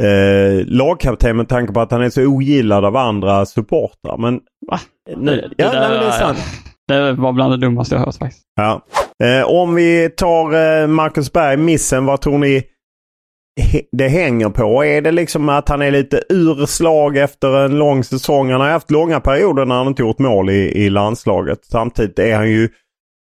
eh, 0.00 0.66
lagkapten 0.66 1.36
med 1.36 1.48
tanke 1.48 1.72
på 1.72 1.80
att 1.80 1.90
han 1.90 2.02
är 2.02 2.10
så 2.10 2.26
ogillad 2.26 2.84
av 2.84 2.96
andra 2.96 3.46
supportrar. 3.46 4.16
Men 4.18 4.40
Va? 4.70 4.80
nu, 5.16 5.30
Det- 5.36 5.50
ja, 5.64 5.70
det 5.72 5.80
nej, 5.80 5.88
men 5.90 5.98
det 6.00 6.06
är 6.06 6.10
sant. 6.10 6.38
Det 6.88 7.12
var 7.12 7.32
bland 7.32 7.52
det 7.52 7.56
dummaste 7.56 7.94
jag 7.94 8.02
hört 8.02 8.14
faktiskt. 8.16 8.44
Ja. 8.56 8.82
Eh, 9.24 9.46
om 9.48 9.74
vi 9.74 10.10
tar 10.16 10.54
eh, 10.82 10.86
Marcus 10.86 11.32
Berg, 11.32 11.56
missen, 11.56 12.04
vad 12.06 12.20
tror 12.20 12.38
ni 12.38 12.62
det 13.92 14.08
hänger 14.08 14.48
på? 14.48 14.84
Är 14.84 15.02
det 15.02 15.12
liksom 15.12 15.48
att 15.48 15.68
han 15.68 15.82
är 15.82 15.90
lite 15.90 16.22
ur 16.28 16.66
slag 16.66 17.16
efter 17.16 17.64
en 17.64 17.78
lång 17.78 18.04
säsong? 18.04 18.50
Han 18.50 18.60
har 18.60 18.68
haft 18.70 18.90
långa 18.90 19.20
perioder 19.20 19.64
när 19.64 19.74
han 19.74 19.86
inte 19.86 20.02
gjort 20.02 20.18
mål 20.18 20.50
i, 20.50 20.72
i 20.84 20.90
landslaget. 20.90 21.58
Samtidigt 21.64 22.18
är 22.18 22.36
han 22.36 22.50
ju 22.50 22.68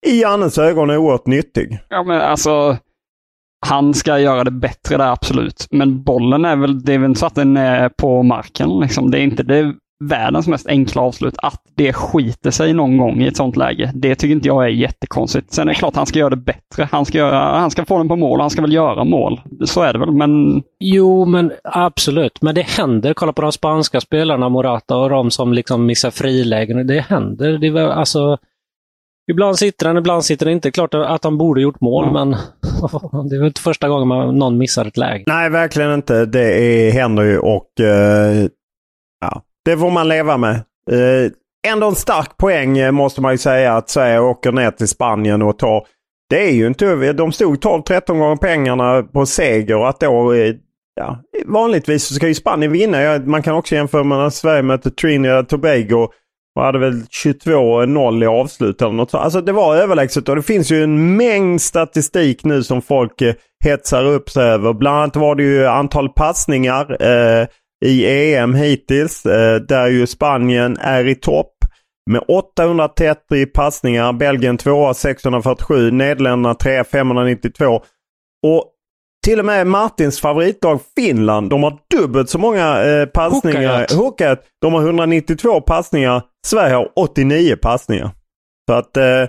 i 0.06 0.20
Jannes 0.22 0.58
ögon 0.58 0.90
oerhört 0.90 1.26
nyttig. 1.26 1.78
Ja, 1.88 2.02
men 2.02 2.20
alltså, 2.20 2.76
han 3.66 3.94
ska 3.94 4.18
göra 4.18 4.44
det 4.44 4.50
bättre 4.50 4.96
där, 4.96 5.12
absolut. 5.12 5.66
Men 5.70 6.02
bollen 6.02 6.44
är 6.44 6.56
väl, 6.56 6.82
det 6.82 6.94
är 6.94 6.98
väl 6.98 7.08
inte 7.08 7.20
så 7.20 7.26
att 7.26 7.34
den 7.34 7.56
är 7.56 7.88
på 7.88 8.22
marken. 8.22 8.80
Liksom. 8.80 9.10
Det 9.10 9.18
är 9.18 9.22
inte 9.22 9.42
det 9.42 9.74
världens 10.04 10.48
mest 10.48 10.66
enkla 10.66 11.02
avslut. 11.02 11.34
Att 11.38 11.62
det 11.74 11.92
skiter 11.92 12.50
sig 12.50 12.72
någon 12.72 12.96
gång 12.96 13.22
i 13.22 13.26
ett 13.26 13.36
sånt 13.36 13.56
läge, 13.56 13.92
det 13.94 14.14
tycker 14.14 14.34
inte 14.34 14.48
jag 14.48 14.64
är 14.64 14.68
jättekonstigt. 14.68 15.52
Sen 15.52 15.68
är 15.68 15.72
det 15.72 15.78
klart 15.78 15.96
han 15.96 16.06
ska 16.06 16.18
göra 16.18 16.30
det 16.30 16.36
bättre. 16.36 16.88
Han 16.92 17.04
ska, 17.04 17.18
göra, 17.18 17.58
han 17.58 17.70
ska 17.70 17.84
få 17.84 17.98
den 17.98 18.08
på 18.08 18.16
mål, 18.16 18.40
han 18.40 18.50
ska 18.50 18.62
väl 18.62 18.72
göra 18.72 19.04
mål. 19.04 19.40
Så 19.64 19.82
är 19.82 19.92
det 19.92 19.98
väl, 19.98 20.10
men 20.10 20.62
Jo, 20.80 21.24
men 21.24 21.52
absolut. 21.64 22.42
Men 22.42 22.54
det 22.54 22.66
händer. 22.66 23.14
Kolla 23.14 23.32
på 23.32 23.42
de 23.42 23.52
spanska 23.52 24.00
spelarna, 24.00 24.48
Morata 24.48 24.96
och 24.96 25.10
de 25.10 25.30
som 25.30 25.52
liksom 25.52 25.86
missar 25.86 26.10
frilägen. 26.10 26.86
Det 26.86 27.00
händer. 27.00 27.58
Det 27.58 27.70
väl, 27.70 27.90
alltså, 27.90 28.38
ibland 29.30 29.58
sitter 29.58 29.86
han, 29.86 29.96
ibland 29.96 30.24
sitter 30.24 30.46
han 30.46 30.52
inte. 30.52 30.70
Klart 30.70 30.94
att 30.94 31.24
han 31.24 31.38
borde 31.38 31.60
gjort 31.60 31.80
mål, 31.80 32.12
men 32.12 32.36
det 33.30 33.36
är 33.36 33.38
väl 33.38 33.46
inte 33.46 33.60
första 33.60 33.88
gången 33.88 34.08
man, 34.08 34.38
någon 34.38 34.58
missar 34.58 34.84
ett 34.84 34.96
läge. 34.96 35.24
Nej, 35.26 35.50
verkligen 35.50 35.94
inte. 35.94 36.26
Det 36.26 36.52
är, 36.52 36.90
händer 36.90 37.22
ju 37.22 37.38
och 37.38 37.80
eh, 37.80 38.48
ja, 39.20 39.42
det 39.64 39.76
får 39.76 39.90
man 39.90 40.08
leva 40.08 40.36
med. 40.36 40.54
Eh, 40.90 41.32
ändå 41.68 41.88
en 41.88 41.94
stark 41.94 42.36
poäng 42.36 42.78
eh, 42.78 42.90
måste 42.90 43.20
man 43.20 43.32
ju 43.32 43.38
säga 43.38 43.76
att 43.76 43.90
Sverige 43.90 44.20
åker 44.20 44.52
ner 44.52 44.70
till 44.70 44.88
Spanien 44.88 45.42
och 45.42 45.58
tar. 45.58 45.86
Det 46.30 46.48
är 46.48 46.52
ju 46.52 46.66
inte 46.66 47.12
De 47.12 47.32
stod 47.32 47.56
12-13 47.64 48.18
gånger 48.18 48.36
pengarna 48.36 49.02
på 49.02 49.26
seger 49.26 49.76
och 49.76 49.88
att 49.88 50.00
då 50.00 50.32
eh, 50.32 50.54
Ja, 50.98 51.22
vanligtvis 51.46 52.04
så 52.04 52.14
ska 52.14 52.28
ju 52.28 52.34
Spanien 52.34 52.72
vinna. 52.72 53.18
Man 53.18 53.42
kan 53.42 53.54
också 53.54 53.74
jämföra 53.74 54.04
med 54.04 54.18
när 54.18 54.30
Sverige 54.30 54.62
möter 54.62 54.90
Trinidad 54.90 55.38
och 55.38 55.48
Tobago 55.48 56.08
och 56.56 56.62
hade 56.62 56.78
väl 56.78 57.02
22-0 57.02 58.24
i 58.24 58.26
avslut 58.26 58.82
eller 58.82 58.92
något 58.92 59.10
så. 59.10 59.18
Alltså 59.18 59.40
det 59.40 59.52
var 59.52 59.76
överlägset 59.76 60.28
och 60.28 60.36
det 60.36 60.42
finns 60.42 60.70
ju 60.70 60.82
en 60.82 61.16
mängd 61.16 61.62
statistik 61.62 62.44
nu 62.44 62.62
som 62.62 62.82
folk 62.82 63.22
eh, 63.22 63.34
hetsar 63.64 64.04
upp 64.04 64.30
sig 64.30 64.44
över. 64.44 64.72
Bland 64.72 64.96
annat 64.96 65.16
var 65.16 65.34
det 65.34 65.42
ju 65.42 65.66
antal 65.66 66.08
passningar 66.08 67.02
eh, 67.02 67.46
i 67.84 68.34
EM 68.34 68.54
hittills. 68.54 69.26
Eh, 69.26 69.56
där 69.56 69.88
ju 69.88 70.06
Spanien 70.06 70.76
är 70.80 71.06
i 71.06 71.14
topp 71.14 71.52
med 72.10 72.22
830 72.28 73.46
passningar. 73.46 74.12
Belgien 74.12 74.58
2 74.58 74.94
647. 74.94 75.90
Nederländerna 75.90 76.54
3 76.54 76.84
592. 76.84 77.82
Och 78.46 78.64
till 79.28 79.38
och 79.38 79.44
med 79.44 79.66
Martins 79.66 80.20
favoritlag 80.20 80.80
Finland, 80.96 81.50
de 81.50 81.62
har 81.62 81.78
dubbelt 81.96 82.30
så 82.30 82.38
många 82.38 82.84
eh, 82.84 83.06
passningar. 83.06 83.96
Hookat. 83.96 84.42
De 84.60 84.74
har 84.74 84.80
192 84.80 85.60
passningar. 85.60 86.22
Sverige 86.46 86.74
har 86.74 86.88
89 86.96 87.56
passningar. 87.56 88.10
Så 88.70 88.74
att 88.74 88.96
eh, 88.96 89.24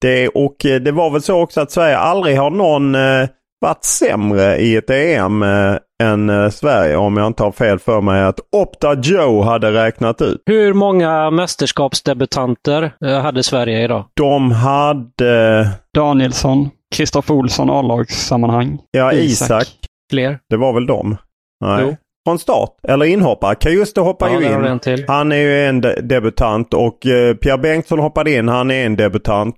det, 0.00 0.28
och 0.28 0.66
eh, 0.66 0.80
det 0.80 0.92
var 0.92 1.10
väl 1.10 1.22
så 1.22 1.42
också 1.42 1.60
att 1.60 1.70
Sverige 1.70 1.98
aldrig 1.98 2.38
har 2.38 2.50
någon 2.50 2.94
eh, 2.94 3.28
varit 3.60 3.84
sämre 3.84 4.56
i 4.56 4.76
ett 4.76 4.90
EM 4.90 5.42
eh, 5.42 5.76
än 6.02 6.30
eh, 6.30 6.50
Sverige 6.50 6.96
om 6.96 7.16
jag 7.16 7.26
inte 7.26 7.42
har 7.42 7.52
fel 7.52 7.78
för 7.78 8.00
mig 8.00 8.22
att 8.22 8.40
Opta 8.52 8.94
Joe 8.94 9.42
hade 9.42 9.72
räknat 9.72 10.22
ut. 10.22 10.42
Hur 10.46 10.74
många 10.74 11.30
mästerskapsdebutanter 11.30 12.92
eh, 13.04 13.20
hade 13.20 13.42
Sverige 13.42 13.84
idag? 13.84 14.04
De 14.14 14.52
hade... 14.52 15.68
Danielsson, 15.94 16.70
Kristoffer 16.94 17.34
Olsson 17.34 17.70
A-lagssammanhang. 17.70 18.78
Ja, 18.90 19.12
Isak. 19.12 19.46
Isak. 19.46 19.68
Fler? 20.10 20.38
Det 20.50 20.56
var 20.56 20.72
väl 20.72 20.86
dem? 20.86 21.16
Nej. 21.64 21.82
Jo. 21.82 21.96
Från 22.26 22.38
start, 22.38 22.76
eller 22.88 23.06
inhoppare. 23.06 23.54
Kajuste 23.54 24.00
hoppar 24.00 24.28
ja, 24.28 24.40
ju 24.40 24.46
in. 24.46 25.04
Han 25.08 25.32
är 25.32 25.36
ju 25.36 25.66
en 25.66 25.80
de 25.80 25.94
debutant 26.00 26.74
och 26.74 27.06
eh, 27.06 27.34
Pierre 27.34 27.58
Bengtsson 27.58 27.98
hoppade 27.98 28.34
in. 28.34 28.48
Han 28.48 28.70
är 28.70 28.86
en 28.86 28.96
debutant. 28.96 29.56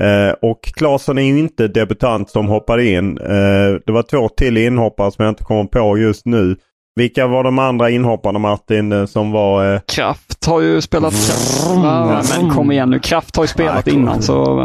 Eh, 0.00 0.34
och 0.50 0.60
Claesson 0.62 1.18
är 1.18 1.22
ju 1.22 1.38
inte 1.38 1.68
debutant 1.68 2.30
som 2.30 2.48
hoppade 2.48 2.86
in. 2.88 3.18
Eh, 3.18 3.80
det 3.86 3.92
var 3.92 4.02
två 4.02 4.28
till 4.28 4.56
inhoppare 4.56 5.12
som 5.12 5.24
jag 5.24 5.32
inte 5.32 5.44
kommer 5.44 5.64
på 5.64 5.98
just 5.98 6.26
nu. 6.26 6.56
Vilka 6.96 7.26
var 7.26 7.44
de 7.44 7.58
andra 7.58 7.90
inhopparna 7.90 8.38
Martin 8.38 8.92
eh, 8.92 9.06
som 9.06 9.32
var... 9.32 9.74
Eh... 9.74 9.80
Kraft 9.80 10.46
har 10.46 10.60
ju 10.60 10.80
spelat 10.80 11.14
mm. 11.70 12.24
Men 12.38 12.50
kom 12.50 12.72
igen 12.72 12.90
nu, 12.90 12.98
Kraft 12.98 13.36
har 13.36 13.44
ju 13.44 13.48
spelat 13.48 13.86
Nej, 13.86 13.94
innan 13.94 14.22
så... 14.22 14.60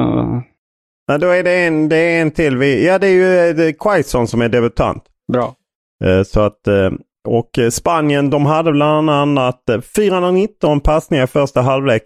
Nej, 1.08 1.20
då 1.20 1.28
är 1.28 1.44
det 1.44 1.66
en, 1.66 1.90
det 1.90 1.98
är 1.98 2.22
en 2.22 2.32
till. 2.32 2.58
Vi, 2.58 2.86
ja, 2.86 3.00
det 3.00 3.08
är 3.08 3.12
ju 3.12 3.54
det 3.54 3.64
är 3.64 3.72
Quaison 3.72 4.28
som 4.28 4.42
är 4.42 4.50
debutant. 4.50 5.04
Bra. 5.34 5.56
Eh, 6.04 6.24
så 6.24 6.42
att, 6.42 6.68
eh, 6.68 6.92
och 7.28 7.60
Spanien, 7.72 8.30
de 8.30 8.46
hade 8.46 8.72
bland 8.72 9.10
annat 9.10 9.64
419 9.96 10.82
passningar 10.82 11.24
i 11.24 11.28
första 11.28 11.62
halvlek. 11.62 12.04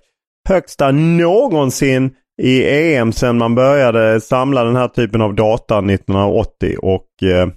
Högsta 0.49 0.91
någonsin 0.91 2.15
i 2.41 2.65
EM 2.95 3.11
sedan 3.11 3.37
man 3.37 3.55
började 3.55 4.21
samla 4.21 4.63
den 4.63 4.75
här 4.75 4.87
typen 4.87 5.21
av 5.21 5.35
data 5.35 5.77
1980. 5.77 6.75
Och 6.81 7.07
eh, 7.23 7.47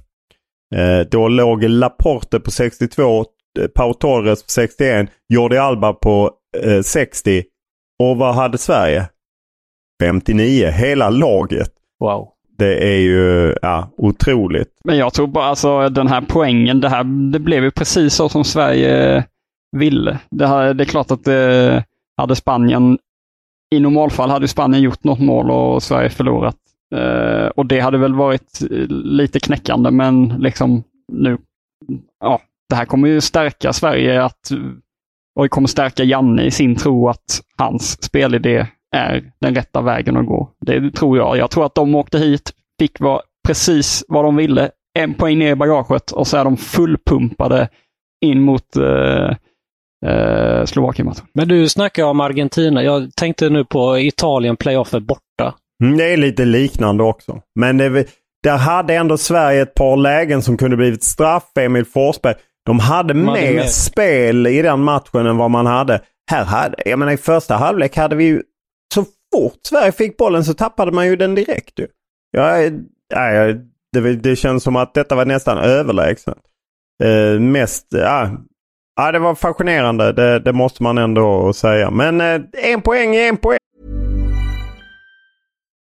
eh, 0.80 1.06
då 1.10 1.28
låg 1.28 1.62
Laporte 1.62 2.40
på 2.40 2.50
62, 2.50 3.24
Pau 3.74 3.94
Torres 3.94 4.42
på 4.42 4.50
61, 4.50 5.10
Jordi 5.28 5.56
Alba 5.56 5.92
på 5.92 6.30
eh, 6.62 6.82
60. 6.82 7.44
Och 8.02 8.16
vad 8.16 8.34
hade 8.34 8.58
Sverige? 8.58 9.08
59, 10.02 10.66
hela 10.66 11.10
laget. 11.10 11.70
Wow. 12.00 12.28
Det 12.58 12.94
är 12.94 12.98
ju 12.98 13.54
ja, 13.62 13.88
otroligt. 13.96 14.68
Men 14.84 14.96
jag 14.96 15.14
tror 15.14 15.26
bara 15.26 15.44
alltså 15.44 15.88
den 15.88 16.08
här 16.08 16.24
poängen, 16.28 16.80
det 16.80 16.88
här 16.88 17.04
det 17.32 17.38
blev 17.38 17.64
ju 17.64 17.70
precis 17.70 18.14
så 18.14 18.28
som 18.28 18.44
Sverige 18.44 19.24
ville. 19.76 20.18
Det, 20.30 20.46
här, 20.46 20.74
det 20.74 20.84
är 20.84 20.86
klart 20.86 21.10
att 21.10 21.28
eh, 21.28 21.82
hade 22.16 22.36
Spanien 22.36 22.98
i 23.74 23.80
normalfall 23.80 24.30
hade 24.30 24.48
Spanien 24.48 24.82
gjort 24.82 25.04
något 25.04 25.20
mål 25.20 25.50
och 25.50 25.82
Sverige 25.82 26.10
förlorat. 26.10 26.56
Eh, 26.94 27.46
och 27.46 27.66
det 27.66 27.80
hade 27.80 27.98
väl 27.98 28.14
varit 28.14 28.62
eh, 28.70 28.86
lite 28.88 29.40
knäckande, 29.40 29.90
men 29.90 30.28
liksom 30.28 30.82
nu, 31.12 31.38
ja, 32.20 32.40
det 32.68 32.74
här 32.74 32.84
kommer 32.84 33.08
ju 33.08 33.20
stärka 33.20 33.72
Sverige 33.72 34.24
att, 34.24 34.50
och 35.36 35.44
det 35.44 35.48
kommer 35.48 35.68
stärka 35.68 36.04
Janne 36.04 36.42
i 36.42 36.50
sin 36.50 36.76
tro 36.76 37.08
att 37.08 37.42
hans 37.56 38.02
spelidé 38.02 38.66
är 38.94 39.32
den 39.40 39.54
rätta 39.54 39.82
vägen 39.82 40.16
att 40.16 40.26
gå. 40.26 40.50
Det 40.60 40.90
tror 40.90 41.18
jag. 41.18 41.36
Jag 41.36 41.50
tror 41.50 41.66
att 41.66 41.74
de 41.74 41.94
åkte 41.94 42.18
hit, 42.18 42.52
fick 42.80 43.00
vad, 43.00 43.20
precis 43.46 44.04
vad 44.08 44.24
de 44.24 44.36
ville, 44.36 44.70
en 44.98 45.14
poäng 45.14 45.38
ner 45.38 45.52
i 45.52 45.56
bagaget 45.56 46.10
och 46.10 46.26
så 46.26 46.36
är 46.36 46.44
de 46.44 46.56
fullpumpade 46.56 47.68
in 48.24 48.40
mot 48.40 48.76
eh, 48.76 49.36
eh, 50.06 50.64
Slovakien-matchen. 50.64 51.26
Men 51.34 51.48
du 51.48 51.68
snackar 51.68 52.04
om 52.04 52.20
Argentina. 52.20 52.82
Jag 52.82 53.14
tänkte 53.16 53.50
nu 53.50 53.64
på 53.64 53.98
Italien 53.98 54.56
playoff 54.56 54.94
är 54.94 55.00
borta. 55.00 55.54
Mm, 55.82 55.98
det 55.98 56.12
är 56.12 56.16
lite 56.16 56.44
liknande 56.44 57.04
också. 57.04 57.40
Men 57.60 57.76
det, 57.76 58.06
där 58.42 58.56
hade 58.56 58.94
ändå 58.94 59.18
Sverige 59.18 59.62
ett 59.62 59.74
par 59.74 59.96
lägen 59.96 60.42
som 60.42 60.56
kunde 60.56 60.76
blivit 60.76 61.02
straff. 61.02 61.44
Emil 61.60 61.84
Forsberg. 61.84 62.34
De 62.66 62.78
hade 62.78 63.14
man 63.14 63.34
mer 63.34 63.62
spel 63.62 64.46
i 64.46 64.62
den 64.62 64.80
matchen 64.80 65.26
än 65.26 65.36
vad 65.36 65.50
man 65.50 65.66
hade. 65.66 66.00
Här 66.30 66.44
hade, 66.44 66.82
jag 66.84 66.98
menar 66.98 67.12
i 67.12 67.16
första 67.16 67.56
halvlek 67.56 67.96
hade 67.96 68.16
vi 68.16 68.24
ju 68.24 68.42
fort 69.34 69.58
Sverige 69.68 69.92
fick 69.92 70.16
bollen 70.16 70.44
så 70.44 70.54
tappade 70.54 70.92
man 70.92 71.06
ju 71.06 71.16
den 71.16 71.34
direkt. 71.34 71.78
Ju. 71.78 71.86
Ja, 72.30 72.58
ja, 73.14 73.54
det, 73.92 74.16
det 74.16 74.36
känns 74.36 74.62
som 74.62 74.76
att 74.76 74.94
detta 74.94 75.14
var 75.14 75.24
nästan 75.24 75.58
överlägset. 75.58 76.38
Eh, 77.02 77.40
mest, 77.40 77.86
ja, 77.90 78.30
Ja, 78.96 79.12
det 79.12 79.18
var 79.18 79.34
fascinerande. 79.34 80.12
Det, 80.12 80.38
det 80.38 80.52
måste 80.52 80.82
man 80.82 80.98
ändå 80.98 81.52
säga. 81.52 81.90
Men 81.90 82.20
eh, 82.20 82.40
en 82.52 82.82
poäng 82.82 83.16
är 83.16 83.28
en 83.28 83.36
poäng. 83.36 83.58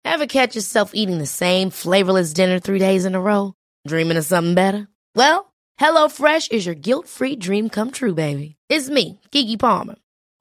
Have 0.07 0.27
catch 0.27 0.55
yourself 0.55 0.91
eating 0.93 1.19
the 1.19 1.25
same 1.25 1.71
flavorless 1.71 2.33
dinner 2.33 2.59
three 2.59 2.79
days 2.79 3.05
in 3.05 3.15
a 3.15 3.19
row? 3.19 3.53
Dreaming 3.89 4.17
of 4.17 4.25
something 4.25 4.55
better? 4.55 4.87
Well, 5.15 5.45
hello 5.79 6.09
fresh 6.09 6.47
is 6.51 6.65
your 6.67 6.75
guilt 6.75 7.07
free 7.07 7.35
dream 7.35 7.69
come 7.69 7.91
true 7.91 8.13
baby. 8.13 8.55
It's 8.69 8.89
me, 8.89 9.19
Gigi 9.31 9.57
Palmer. 9.57 9.95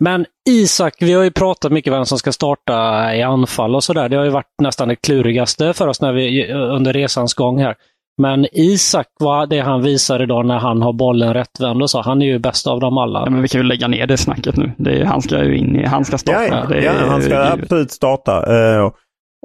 Men 0.00 0.26
Isak, 0.48 0.96
vi 1.00 1.12
har 1.12 1.22
ju 1.22 1.30
pratat 1.30 1.72
mycket 1.72 1.92
om 1.92 1.96
vem 1.96 2.06
som 2.06 2.18
ska 2.18 2.32
starta 2.32 2.74
i 3.14 3.22
anfall 3.22 3.74
och 3.74 3.84
sådär. 3.84 4.08
Det 4.08 4.16
har 4.16 4.24
ju 4.24 4.30
varit 4.30 4.54
nästan 4.62 4.88
det 4.88 4.96
klurigaste 4.96 5.72
för 5.72 5.88
oss 5.88 6.00
när 6.00 6.12
vi, 6.12 6.52
under 6.52 6.92
resans 6.92 7.34
gång 7.34 7.58
här. 7.58 7.74
Men 8.22 8.46
Isak, 8.52 9.06
vad 9.18 9.48
det 9.48 9.60
han 9.60 9.82
visar 9.82 10.22
idag 10.22 10.46
när 10.46 10.58
han 10.58 10.82
har 10.82 10.92
bollen 10.92 11.34
rättvänd 11.34 11.82
och 11.82 11.90
så, 11.90 12.00
han 12.00 12.22
är 12.22 12.26
ju 12.26 12.38
bäst 12.38 12.66
av 12.66 12.80
dem 12.80 12.98
alla. 12.98 13.20
Ja, 13.24 13.30
men 13.30 13.42
vi 13.42 13.48
kan 13.48 13.60
ju 13.60 13.66
lägga 13.66 13.88
ner 13.88 14.06
det 14.06 14.16
snacket 14.16 14.56
nu. 14.56 14.72
Det 14.76 15.00
är, 15.00 15.04
han 15.04 15.22
ska 15.22 15.44
ju 15.44 15.58
in 15.58 15.76
i, 15.76 15.86
han 15.86 16.04
ska 16.04 16.18
starta. 16.18 16.66
Ja, 16.70 16.76
ja. 16.76 16.82
ja 16.82 16.92
han 17.08 17.22
ska 17.22 17.38
absolut 17.38 17.90
starta. 17.90 18.52
Uh, 18.52 18.90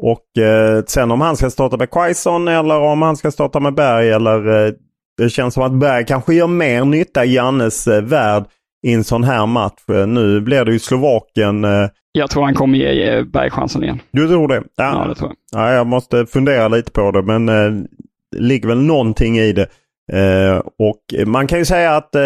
och 0.01 0.25
uh, 0.39 0.83
sen 0.87 1.11
om 1.11 1.21
han 1.21 1.37
ska 1.37 1.49
starta 1.49 1.77
med 1.77 1.89
Quaison 1.89 2.47
eller 2.47 2.79
om 2.79 3.01
han 3.01 3.17
ska 3.17 3.31
starta 3.31 3.59
med 3.59 3.73
Berg 3.73 4.11
eller 4.11 4.47
uh, 4.47 4.73
det 5.17 5.29
känns 5.29 5.53
som 5.53 5.63
att 5.63 5.79
Berg 5.79 6.05
kanske 6.05 6.33
gör 6.33 6.47
mer 6.47 6.85
nytta 6.85 7.25
i 7.25 7.33
Jannes 7.33 7.87
uh, 7.87 8.01
värld 8.01 8.45
i 8.85 8.93
en 8.93 9.03
sån 9.03 9.23
här 9.23 9.45
match. 9.45 9.83
nu 10.07 10.41
blir 10.41 10.65
det 10.65 10.71
ju 10.71 10.79
Slovakien. 10.79 11.65
Jag 12.11 12.29
tror 12.29 12.43
han 12.43 12.53
kommer 12.53 12.77
ge 12.77 13.23
Berg 13.23 13.49
chansen 13.49 13.83
igen. 13.83 13.99
Du 14.11 14.27
tror 14.27 14.47
det? 14.47 14.63
Ja, 14.75 15.01
ja 15.01 15.07
det 15.07 15.15
tror 15.15 15.33
jag. 15.51 15.61
Ja, 15.61 15.73
jag 15.73 15.87
måste 15.87 16.25
fundera 16.25 16.67
lite 16.67 16.91
på 16.91 17.11
det 17.11 17.21
men 17.21 17.87
ligger 18.35 18.67
väl 18.67 18.81
någonting 18.81 19.37
i 19.37 19.53
det. 19.53 19.67
Eh, 20.11 20.57
och 20.79 21.27
man 21.27 21.47
kan 21.47 21.59
ju 21.59 21.65
säga 21.65 21.95
att 21.95 22.15
eh, 22.15 22.21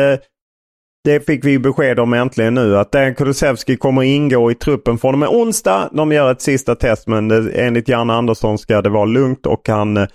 det 1.03 1.25
fick 1.25 1.45
vi 1.45 1.59
besked 1.59 1.99
om 1.99 2.13
äntligen 2.13 2.53
nu 2.53 2.77
att 2.77 2.91
Dejan 2.91 3.15
Kulusevski 3.15 3.77
kommer 3.77 4.03
ingå 4.03 4.51
i 4.51 4.55
truppen 4.55 4.97
från 4.97 5.13
och 5.13 5.19
med 5.19 5.29
onsdag. 5.29 5.89
De 5.91 6.11
gör 6.11 6.31
ett 6.31 6.41
sista 6.41 6.75
test 6.75 7.07
men 7.07 7.27
det, 7.27 7.51
enligt 7.51 7.87
Jan 7.87 8.09
Andersson 8.09 8.57
ska 8.57 8.81
det 8.81 8.89
vara 8.89 9.05
lugnt 9.05 9.45
och 9.45 9.67
han 9.67 9.97
eh, 9.97 10.07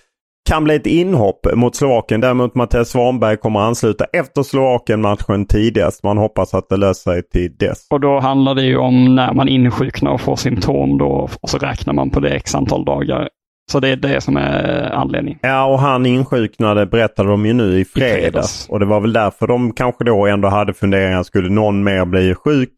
kan 0.48 0.64
bli 0.64 0.74
ett 0.74 0.86
inhopp 0.86 1.46
mot 1.54 1.76
Slovakien. 1.76 2.20
Däremot 2.20 2.54
Mattias 2.54 2.88
Svanberg 2.88 3.36
kommer 3.36 3.60
ansluta 3.60 4.04
efter 4.04 4.42
Slovakien-matchen 4.42 5.46
tidigast. 5.46 6.02
Man 6.02 6.18
hoppas 6.18 6.54
att 6.54 6.68
det 6.68 6.76
löser 6.76 7.12
sig 7.12 7.28
till 7.28 7.56
dess. 7.56 7.86
Och 7.90 8.00
då 8.00 8.18
handlar 8.20 8.54
det 8.54 8.62
ju 8.62 8.76
om 8.76 9.14
när 9.14 9.32
man 9.32 9.48
insjuknar 9.48 10.10
och 10.10 10.20
får 10.20 10.36
symptom 10.36 10.98
då 10.98 11.28
och 11.40 11.50
så 11.50 11.58
räknar 11.58 11.94
man 11.94 12.10
på 12.10 12.20
det 12.20 12.30
x 12.30 12.54
antal 12.54 12.84
dagar 12.84 13.28
så 13.72 13.80
det 13.80 13.88
är 13.88 13.96
det 13.96 14.20
som 14.20 14.36
är 14.36 14.90
anledningen. 14.92 15.38
Ja, 15.42 15.64
och 15.64 15.78
han 15.78 16.06
insjuknade 16.06 16.86
berättade 16.86 17.28
de 17.28 17.46
ju 17.46 17.52
nu 17.52 17.80
i 17.80 17.84
fredags. 17.84 18.18
I 18.18 18.22
fredags. 18.22 18.68
Och 18.68 18.80
det 18.80 18.86
var 18.86 19.00
väl 19.00 19.12
därför 19.12 19.46
de 19.46 19.72
kanske 19.72 20.04
då 20.04 20.26
ändå 20.26 20.48
hade 20.48 20.74
funderingar. 20.74 21.22
Skulle 21.22 21.48
någon 21.50 21.84
mer 21.84 22.04
bli 22.04 22.34
sjuk, 22.34 22.70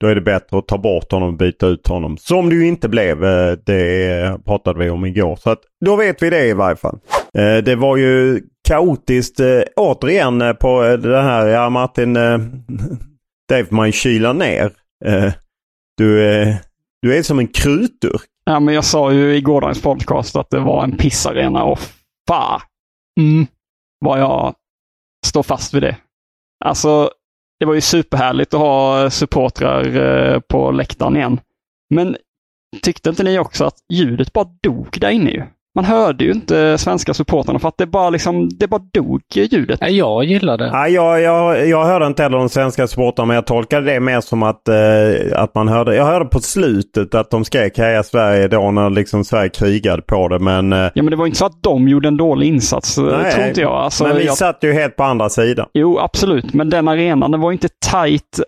då 0.00 0.06
är 0.06 0.14
det 0.14 0.20
bättre 0.20 0.58
att 0.58 0.68
ta 0.68 0.78
bort 0.78 1.12
honom 1.12 1.28
och 1.28 1.34
byta 1.34 1.66
ut 1.66 1.86
honom. 1.86 2.16
Som 2.16 2.48
det 2.48 2.54
ju 2.54 2.66
inte 2.66 2.88
blev. 2.88 3.24
Eh, 3.24 3.52
det 3.66 4.44
pratade 4.44 4.78
vi 4.78 4.90
om 4.90 5.04
igår. 5.04 5.36
Så 5.36 5.50
att 5.50 5.60
då 5.84 5.96
vet 5.96 6.22
vi 6.22 6.30
det 6.30 6.46
i 6.46 6.52
varje 6.52 6.76
fall. 6.76 6.98
Eh, 7.34 7.56
det 7.56 7.76
var 7.76 7.96
ju 7.96 8.42
kaotiskt 8.68 9.40
eh, 9.40 9.60
återigen 9.76 10.56
på 10.60 10.82
det 10.96 11.22
här. 11.22 11.46
Ja 11.46 11.70
Martin, 11.70 12.14
det 12.14 12.40
Dave 13.48 13.66
man 13.70 13.92
kyla 13.92 14.32
ner. 14.32 14.72
Du, 15.96 16.24
är, 16.24 16.58
du 17.02 17.16
är 17.16 17.22
som 17.22 17.38
en 17.38 17.48
krutdurk. 17.48 18.22
Ja, 18.44 18.60
men 18.60 18.74
jag 18.74 18.84
sa 18.84 19.12
ju 19.12 19.36
i 19.36 19.40
gårdagens 19.40 19.82
podcast 19.82 20.36
att 20.36 20.50
det 20.50 20.60
var 20.60 20.84
en 20.84 20.96
pissarena 20.96 21.64
och 21.64 21.78
fan 22.28 22.60
mm, 23.20 23.46
vad 24.00 24.20
jag 24.20 24.54
står 25.26 25.42
fast 25.42 25.74
vid 25.74 25.82
det. 25.82 25.96
Alltså, 26.64 27.10
det 27.60 27.66
var 27.66 27.74
ju 27.74 27.80
superhärligt 27.80 28.54
att 28.54 28.60
ha 28.60 29.10
supportrar 29.10 29.96
eh, 29.96 30.40
på 30.40 30.70
läktaren 30.70 31.16
igen. 31.16 31.40
Men 31.94 32.16
tyckte 32.82 33.10
inte 33.10 33.22
ni 33.22 33.38
också 33.38 33.64
att 33.64 33.76
ljudet 33.92 34.32
bara 34.32 34.48
dog 34.62 34.98
där 35.00 35.10
inne 35.10 35.30
ju? 35.30 35.42
Man 35.78 35.84
hörde 35.84 36.24
ju 36.24 36.32
inte 36.32 36.78
svenska 36.78 37.14
supportrarna 37.14 37.58
för 37.58 37.68
att 37.68 37.78
det 37.78 37.86
bara 37.86 38.10
liksom, 38.10 38.48
det 38.48 38.66
bara 38.68 38.80
dog 38.94 39.20
ljudet. 39.34 39.80
Nej, 39.80 39.96
Jag 39.96 40.24
gillar 40.24 40.58
det. 40.58 40.70
Ja, 40.72 40.88
jag, 40.88 41.20
jag, 41.22 41.68
jag 41.68 41.84
hörde 41.84 42.06
inte 42.06 42.22
heller 42.22 42.38
de 42.38 42.48
svenska 42.48 42.86
supportrarna 42.86 43.26
men 43.26 43.34
jag 43.34 43.46
tolkade 43.46 43.92
det 43.92 44.00
mer 44.00 44.20
som 44.20 44.42
att, 44.42 44.68
eh, 44.68 45.42
att 45.42 45.54
man 45.54 45.68
hörde. 45.68 45.94
Jag 45.96 46.04
hörde 46.04 46.24
på 46.24 46.40
slutet 46.40 47.14
att 47.14 47.30
de 47.30 47.44
skrek 47.44 47.78
Heja 47.78 48.02
Sverige 48.02 48.48
då 48.48 48.70
när 48.70 48.90
liksom 48.90 49.24
Sverige 49.24 49.48
krigade 49.48 50.02
på 50.02 50.28
det. 50.28 50.38
Men, 50.38 50.72
eh, 50.72 50.78
Ja, 50.78 51.02
men 51.02 51.06
det 51.10 51.16
var 51.16 51.26
inte 51.26 51.38
så 51.38 51.46
att 51.46 51.62
de 51.62 51.88
gjorde 51.88 52.08
en 52.08 52.16
dålig 52.16 52.46
insats, 52.46 52.98
Nej, 52.98 53.32
tror 53.32 53.46
inte 53.46 53.60
jag. 53.60 53.72
Alltså, 53.72 54.04
men 54.04 54.16
vi 54.16 54.26
jag... 54.26 54.36
satt 54.36 54.58
ju 54.62 54.72
helt 54.72 54.96
på 54.96 55.04
andra 55.04 55.28
sidan. 55.28 55.66
Jo, 55.74 55.98
absolut. 55.98 56.54
Men 56.54 56.70
den 56.70 56.88
arenan, 56.88 57.30
den 57.30 57.40
var 57.40 57.52
inte 57.52 57.68
tight. 57.68 58.40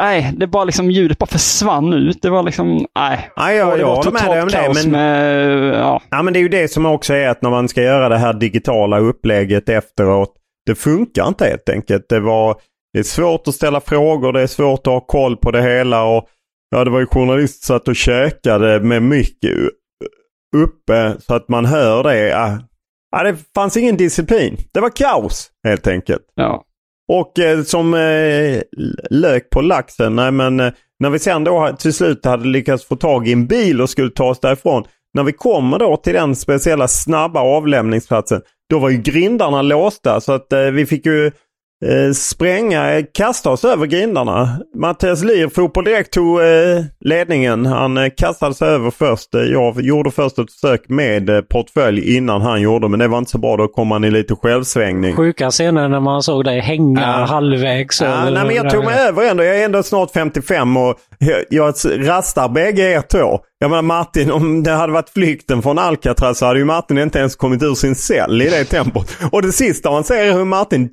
Nej, 0.00 0.32
det 0.36 0.46
bara 0.46 0.64
liksom 0.64 0.90
ljudet 0.90 1.18
bara 1.18 1.26
försvann 1.26 1.92
ut. 1.92 2.22
Det 2.22 2.30
var 2.30 2.42
liksom, 2.42 2.86
nej. 2.98 3.30
Nej, 3.36 3.56
jag, 3.56 3.72
det 3.72 3.80
jag 3.80 3.86
var 3.86 3.96
håller 3.96 4.10
med 4.12 4.22
dig 4.22 4.42
om 4.42 4.48
totalt 4.48 4.52
det. 4.52 4.66
kaos 4.66 4.86
Men... 4.86 4.92
med, 4.92 5.74
ja. 5.74 6.00
Ja 6.10 6.22
men 6.22 6.32
det 6.32 6.38
är 6.38 6.40
ju 6.40 6.48
det 6.48 6.55
som 6.68 6.86
också 6.86 7.14
är 7.14 7.28
att 7.28 7.42
när 7.42 7.50
man 7.50 7.68
ska 7.68 7.82
göra 7.82 8.08
det 8.08 8.18
här 8.18 8.32
digitala 8.32 8.98
upplägget 8.98 9.68
efteråt. 9.68 10.34
Det 10.66 10.74
funkar 10.74 11.28
inte 11.28 11.44
helt 11.44 11.68
enkelt. 11.68 12.08
Det, 12.08 12.20
var, 12.20 12.60
det 12.92 12.98
är 12.98 13.02
svårt 13.02 13.48
att 13.48 13.54
ställa 13.54 13.80
frågor, 13.80 14.32
det 14.32 14.40
är 14.40 14.46
svårt 14.46 14.86
att 14.86 14.92
ha 14.92 15.00
koll 15.00 15.36
på 15.36 15.50
det 15.50 15.62
hela. 15.62 16.04
Och, 16.04 16.28
ja 16.70 16.84
det 16.84 16.90
var 16.90 17.00
ju 17.00 17.06
journalister 17.06 17.66
som 17.66 17.74
satt 17.74 17.88
och 17.88 17.96
käkade 17.96 18.80
med 18.80 19.02
mycket 19.02 19.52
uppe 20.56 21.16
så 21.20 21.34
att 21.34 21.48
man 21.48 21.64
hör 21.64 22.02
det. 22.02 22.28
Ja, 23.10 23.22
det 23.22 23.36
fanns 23.54 23.76
ingen 23.76 23.96
disciplin. 23.96 24.56
Det 24.74 24.80
var 24.80 24.90
kaos 24.96 25.50
helt 25.64 25.86
enkelt. 25.86 26.22
ja. 26.34 26.62
Och 27.08 27.38
eh, 27.38 27.62
som 27.62 27.94
eh, 27.94 28.60
lök 29.10 29.50
på 29.50 29.60
laxen, 29.60 30.16
nej 30.16 30.32
men 30.32 30.60
eh, 30.60 30.72
när 30.98 31.10
vi 31.10 31.18
sen 31.18 31.44
då 31.44 31.76
till 31.78 31.92
slut 31.92 32.24
hade 32.24 32.48
lyckats 32.48 32.84
få 32.84 32.96
tag 32.96 33.28
i 33.28 33.32
en 33.32 33.46
bil 33.46 33.80
och 33.80 33.90
skulle 33.90 34.10
ta 34.10 34.24
oss 34.24 34.40
därifrån. 34.40 34.84
När 35.16 35.22
vi 35.22 35.32
kommer 35.32 35.78
då 35.78 35.96
till 35.96 36.12
den 36.14 36.36
speciella 36.36 36.88
snabba 36.88 37.40
avlämningsplatsen, 37.40 38.40
då 38.70 38.78
var 38.78 38.88
ju 38.90 38.96
grindarna 38.98 39.62
låsta 39.62 40.20
så 40.20 40.32
att 40.32 40.52
eh, 40.52 40.60
vi 40.60 40.86
fick 40.86 41.06
ju 41.06 41.26
eh, 41.84 42.12
spränga, 42.14 43.02
kasta 43.14 43.50
oss 43.50 43.64
över 43.64 43.86
grindarna. 43.86 44.48
Mattias 44.76 45.24
Lier, 45.24 45.48
Fotboll 45.48 45.84
Direkt, 45.84 46.12
tog 46.12 46.40
eh, 46.40 46.46
ledningen. 47.00 47.66
Han 47.66 47.96
eh, 47.98 48.08
kastade 48.16 48.54
sig 48.54 48.68
över 48.68 48.90
först. 48.90 49.34
Eh, 49.34 49.40
Jag 49.40 49.80
gjorde 49.80 50.10
först 50.10 50.38
ett 50.38 50.52
försök 50.52 50.88
med 50.88 51.30
eh, 51.30 51.40
portfölj 51.40 52.16
innan 52.16 52.40
han 52.42 52.60
gjorde, 52.60 52.88
men 52.88 52.98
det 52.98 53.08
var 53.08 53.18
inte 53.18 53.30
så 53.30 53.38
bra. 53.38 53.56
Då 53.56 53.68
kom 53.68 53.90
han 53.90 54.04
i 54.04 54.10
lite 54.10 54.34
självsvängning. 54.34 55.16
Sjuka 55.16 55.50
scener 55.50 55.88
när 55.88 56.00
man 56.00 56.22
såg 56.22 56.44
dig 56.44 56.60
hänga 56.60 57.00
Ja. 57.00 57.06
halvvägs. 57.24 58.00
Ja, 58.00 58.30
nej, 58.30 58.44
men 58.46 58.54
jag 58.56 58.70
tog 58.70 58.84
mig 58.84 59.08
över 59.08 59.30
ändå. 59.30 59.42
Jag 59.44 59.60
är 59.60 59.64
ändå 59.64 59.82
snart 59.82 60.10
55 60.10 60.76
och 60.76 60.94
jag, 61.48 61.74
rastar 62.08 62.48
bägge 62.48 62.82
er 62.92 63.00
två. 63.00 63.38
Jag 63.58 63.70
menar 63.70 63.82
Martin, 63.82 64.30
om 64.30 64.62
det 64.62 64.70
hade 64.70 64.92
varit 64.92 65.10
flykten 65.10 65.62
från 65.62 65.78
Alcatraz 65.78 66.38
så 66.38 66.46
hade 66.46 66.58
ju 66.58 66.64
Martin 66.64 66.98
inte 66.98 67.18
ens 67.18 67.36
kommit 67.36 67.62
ur 67.62 67.74
sin 67.74 67.94
cell 67.94 68.42
i 68.42 68.48
det 68.48 68.64
tempot. 68.64 69.16
Och 69.32 69.42
det 69.42 69.52
sista 69.52 69.90
man 69.90 70.04
ser 70.04 70.24
är 70.24 70.32
hur 70.32 70.44
Martin 70.44 70.88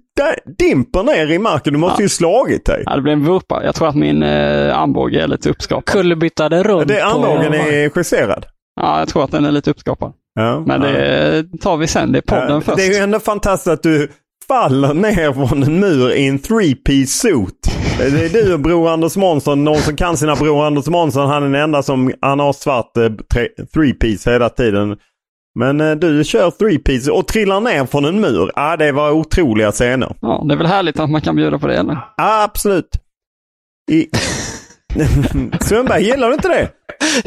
dimper 0.60 1.04
ner 1.04 1.32
i 1.32 1.40
marken. 1.40 1.74
Du 1.74 1.80
måste 1.80 2.02
ju 2.04 2.10
slagit 2.10 2.66
dig. 2.66 2.84
ja, 2.86 2.96
det 2.96 3.02
blev 3.02 3.14
en 3.14 3.26
vurpa. 3.26 3.64
Jag 3.64 3.76
tror 3.76 3.88
att 3.88 3.96
min 3.96 4.24
eh, 4.24 4.80
armbåge 4.80 5.24
är 5.24 5.28
lite 5.28 5.50
uppskapad. 5.50 5.86
Kullerbyttade 5.86 6.64
runt. 6.64 6.88
Det, 6.88 6.94
på- 7.02 7.06
armbågen 7.08 7.54
är 7.54 7.92
justerad. 7.98 8.46
Ja, 8.82 9.00
jag 9.00 9.08
tror 9.08 9.24
att 9.24 9.32
den 9.32 9.46
är 9.46 9.52
lite 9.52 9.72
uppskapad. 9.72 10.12
Ja, 10.36 10.60
Men 10.68 10.82
ja. 10.82 10.88
det 10.92 11.44
tar 11.62 11.78
vi 11.78 11.88
sen. 11.88 12.12
Det 12.12 12.18
är 12.20 12.22
podden 12.22 12.50
Ja, 12.52 12.62
först. 12.62 12.78
Det 12.78 12.84
är 12.86 12.90
ju 12.92 12.96
ändå 12.98 13.20
fantastiskt 13.20 13.68
att 13.74 13.84
du 13.84 14.08
faller 14.48 14.94
ner 14.94 15.48
från 15.48 15.64
en 15.64 15.80
mur 15.80 16.12
i 16.14 16.28
en 16.28 16.40
three-piece 16.40 17.06
suit. 17.06 17.70
Det 17.98 18.26
är 18.26 18.30
du 18.30 18.54
och 18.54 18.60
Bror 18.60 18.90
Anders 18.90 19.16
Månsson. 19.16 19.64
Någon 19.64 19.78
som 19.82 19.96
kan 19.96 20.18
sina 20.18 20.36
Bror 20.36 20.66
Anders 20.66 20.88
Månsson. 20.88 21.30
Han 21.30 21.44
är 21.44 21.48
den 21.50 21.56
enda 21.62 21.84
som 21.84 22.14
han 22.22 22.40
har 22.40 22.54
svart 22.54 22.98
eh, 22.98 23.04
three-piece 23.76 24.30
hela 24.32 24.50
tiden. 24.50 24.98
Men 25.60 25.82
eh, 25.82 25.92
du 25.96 26.24
kör 26.24 26.52
three-piece 26.52 27.10
och 27.10 27.28
trillar 27.28 27.60
ner 27.62 27.86
från 27.86 28.06
en 28.06 28.22
mur. 28.22 28.52
Ja, 28.56 28.78
det 28.78 28.92
var 28.92 29.12
otroliga 29.12 29.72
scener. 29.72 30.16
Ja, 30.22 30.46
det 30.48 30.54
är 30.54 30.58
väl 30.58 30.68
härligt 30.68 31.00
att 31.00 31.10
man 31.10 31.22
kan 31.22 31.36
bjuda 31.36 31.60
på 31.60 31.68
det, 31.68 31.76
eller? 31.78 31.98
Ja, 32.18 32.44
absolut. 32.44 32.90
I... 33.92 34.08
Sundberg, 35.62 36.04
gillar 36.04 36.28
du 36.28 36.34
inte 36.34 36.48
det? 36.48 36.70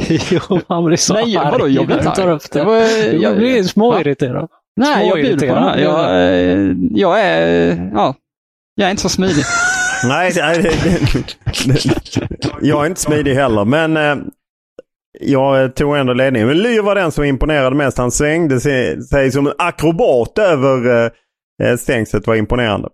jo, 0.49 0.59
man 0.69 0.85
blir 0.85 0.97
så 0.97 1.13
Nej, 1.13 1.37
arg 1.37 1.51
vadå, 1.51 1.67
jag 1.67 1.85
blir 1.85 1.97
inte 1.97 2.09
arg. 2.23 2.39
det. 2.51 2.63
Var- 2.63 2.75
jag, 2.75 3.13
jag- 3.21 3.37
blir 3.37 3.63
småirriterad. 3.63 4.47
Nej, 4.75 5.07
jag 5.07 5.15
bjuder 5.17 5.47
på 5.47 5.55
den 5.55 5.63
här. 5.63 5.77
Jag, 5.77 6.09
eh, 6.11 6.75
jag 6.91 7.19
är, 7.21 7.91
ja, 7.93 8.15
jag 8.75 8.87
är 8.87 8.91
inte 8.91 9.01
så 9.01 9.09
smidig. 9.09 9.43
Nej, 10.03 10.33
nej 10.35 10.61
det, 10.61 10.69
det, 11.67 11.87
jag 12.61 12.83
är 12.83 12.87
inte 12.87 13.01
smidig 13.01 13.35
heller. 13.35 13.65
Men 13.65 13.97
eh, 13.97 14.15
jag 15.19 15.75
tog 15.75 15.97
ändå 15.97 16.13
ledningen. 16.13 16.47
Men 16.47 16.57
Lyr 16.57 16.81
var 16.81 16.95
den 16.95 17.11
som 17.11 17.23
imponerade 17.23 17.75
mest. 17.75 17.97
Han 17.97 18.11
svängde 18.11 18.59
sig, 18.59 19.01
sig 19.01 19.31
som 19.31 19.47
en 19.47 19.53
akrobat 19.57 20.37
över 20.37 21.05
eh, 21.05 21.11
eh 21.63 21.77
stängslet. 21.77 22.27
var 22.27 22.35
imponerande. 22.35 22.89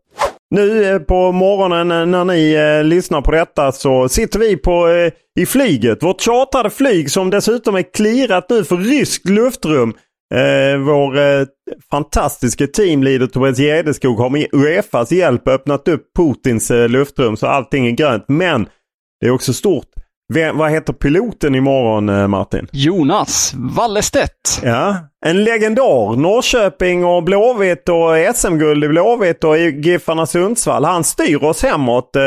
Nu 0.56 0.86
eh, 0.86 1.00
på 1.00 1.32
morgonen 1.32 1.92
eh, 1.92 2.06
när 2.06 2.26
ni 2.26 2.54
eh, 2.54 2.84
lyssnar 2.84 3.22
på 3.22 3.32
detta 3.32 3.72
så 3.72 4.10
sitter 4.10 4.40
vi 4.40 4.58
på 4.58 4.88
eh, 4.88 5.12
i 5.40 5.46
flyget. 5.46 6.04
Vårt 6.04 6.22
chartrade 6.22 6.70
flyg 6.70 7.12
som 7.12 7.30
dessutom 7.30 7.76
är 7.76 7.94
clearat 7.94 8.50
nu 8.50 8.64
för 8.64 8.78
ryskt 8.78 9.30
luftrum. 9.30 9.94
Eh, 10.34 10.78
vår 10.78 11.18
eh, 11.18 11.46
fantastiska 11.92 12.68
teamleader 12.68 13.28
Tobias 13.28 13.58
Gedeskog 13.60 14.18
har 14.20 14.30
med 14.30 14.48
Uefas 14.52 15.12
hjälp 15.12 15.48
öppnat 15.48 15.88
upp 15.88 16.02
Putins 16.18 16.72
eh, 16.72 16.90
luftrum 16.90 17.38
så 17.38 17.48
allting 17.48 17.88
är 17.88 17.92
grönt. 17.92 18.26
Men 18.28 18.68
det 19.22 19.28
är 19.28 19.32
också 19.32 19.54
stort. 19.54 19.86
Vem, 20.34 20.58
vad 20.58 20.72
heter 20.72 20.94
piloten 20.94 21.56
imorgon 21.56 22.10
eh, 22.10 22.28
Martin? 22.28 22.68
Jonas 22.72 23.54
Wallestedt. 23.56 24.60
Ja, 24.64 24.98
en 25.26 25.44
legendar. 25.44 26.16
Norrköping 26.16 27.06
och 27.06 27.24
Blåvitt 27.24 27.90
och 27.90 28.36
SM-guld 28.36 28.84
i 28.84 28.88
Blåvitt 28.88 29.44
och 29.44 29.58
Giffarna 29.58 30.26
Sundsvall. 30.26 30.86
Han 30.86 31.04
styr 31.04 31.44
oss 31.44 31.64
hemåt. 31.64 32.16
Eh, 32.16 32.22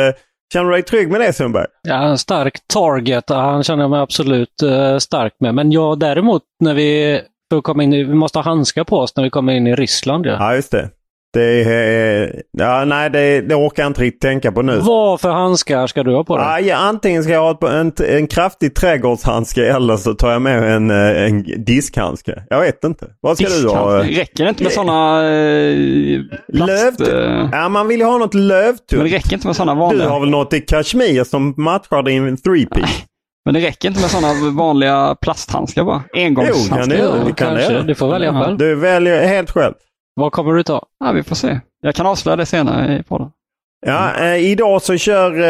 Känner 0.53 0.66
du 0.66 0.73
dig 0.73 0.83
trygg 0.83 1.11
med 1.11 1.21
det 1.21 1.33
Sundberg? 1.33 1.66
Ja, 1.83 1.95
en 2.03 2.19
stark 2.19 2.55
target. 2.73 3.25
Han 3.29 3.62
känner 3.62 3.83
jag 3.83 3.90
mig 3.90 4.01
absolut 4.01 4.62
eh, 4.62 4.99
stark 4.99 5.33
med. 5.40 5.55
Men 5.55 5.73
jag 5.73 5.99
däremot, 5.99 6.42
när 6.61 6.75
vi, 6.75 7.21
för 7.51 7.59
att 7.59 7.65
komma 7.65 7.83
in 7.83 7.93
i, 7.93 8.05
vi 8.05 8.15
måste 8.15 8.39
ha 8.39 8.45
handskar 8.45 8.85
på 8.85 8.99
oss 8.99 9.17
när 9.17 9.25
vi 9.25 9.31
kommer 9.31 9.53
in 9.53 9.67
i 9.67 9.75
Ryssland. 9.75 10.27
Ja. 10.27 10.37
Ja, 10.39 10.55
just 10.55 10.71
det. 10.73 10.91
Det 11.35 11.63
är, 11.65 12.43
ja, 12.59 12.85
nej, 12.85 13.11
det, 13.11 13.41
det 13.41 13.55
orkar 13.55 13.83
jag 13.83 13.91
inte 13.91 14.03
riktigt 14.03 14.21
tänka 14.21 14.53
på 14.53 14.63
nu. 14.63 14.79
Vad 14.83 15.21
för 15.21 15.31
handskar 15.31 15.87
ska 15.87 16.03
du 16.03 16.15
ha 16.15 16.25
på 16.25 16.37
dig? 16.37 16.47
Ja, 16.47 16.61
ja, 16.61 16.77
antingen 16.77 17.23
ska 17.23 17.33
jag 17.33 17.55
ha 17.55 17.71
en, 17.81 17.93
en 18.09 18.27
kraftig 18.27 18.75
trädgårdshandske 18.75 19.67
eller 19.73 19.97
så 19.97 20.15
tar 20.15 20.33
jag 20.33 20.43
med 20.43 20.73
en, 20.77 20.91
eh, 20.91 21.23
en 21.27 21.65
diskhandske. 21.65 22.43
Jag 22.51 22.61
vet 22.61 22.85
inte. 22.85 23.07
Vad 23.21 23.37
ska 23.39 23.47
du 23.49 23.69
ha? 23.69 23.99
Räcker 24.03 24.45
det 24.45 24.49
inte 24.51 24.63
med 24.63 24.73
sådana 24.73 25.29
eh, 25.31 26.21
plast... 26.55 27.01
Löv? 27.01 27.09
eh, 27.43 27.49
Ja, 27.53 27.69
man 27.69 27.89
vill 27.89 28.01
ju 28.01 28.07
ha 28.07 28.19
något 28.19 28.35
men 28.35 28.43
det 28.49 28.49
lövtunt. 28.49 29.13
räcker 29.13 29.35
inte 29.35 29.47
med 29.47 29.57
sådana 29.57 29.75
Du 29.75 29.81
vanliga... 29.81 30.09
har 30.09 30.21
väl 30.21 30.31
något 30.31 30.53
i 30.55 30.61
kashmir 30.61 31.25
som 31.25 31.55
matchar 31.57 32.03
din 32.03 32.37
three-piece? 32.37 33.03
Men 33.47 33.55
det 33.55 33.61
räcker 33.61 33.89
inte 33.89 34.01
med 34.01 34.11
sådana 34.11 34.51
vanliga 34.51 35.15
plasthandskar 35.21 35.85
bara. 35.85 36.03
Jo, 36.15 36.21
Engångshandskar. 36.23 36.97
Ja, 36.99 37.13
det 37.27 37.33
kan 37.33 37.55
det. 37.55 37.83
Du 37.83 37.95
får 37.95 38.09
välja 38.11 38.33
Ja. 38.33 38.45
själv. 38.45 38.59
Du 38.59 38.75
väljer 38.75 39.27
helt 39.27 39.51
själv. 39.51 39.75
Vad 40.15 40.33
kommer 40.33 40.53
du 40.53 40.63
ta? 40.63 40.87
Ja, 41.05 41.13
vi 41.13 41.23
får 41.23 41.37
se. 41.37 41.61
Jag 41.83 41.95
kan 41.95 42.07
avslöja 42.07 42.37
det 42.37 42.47
senare 42.47 42.99
i 42.99 43.03
podden. 43.03 43.29
Ja, 43.87 44.13
eh, 44.21 44.37
idag 44.37 44.83
så 44.83 44.97
kör 44.97 45.41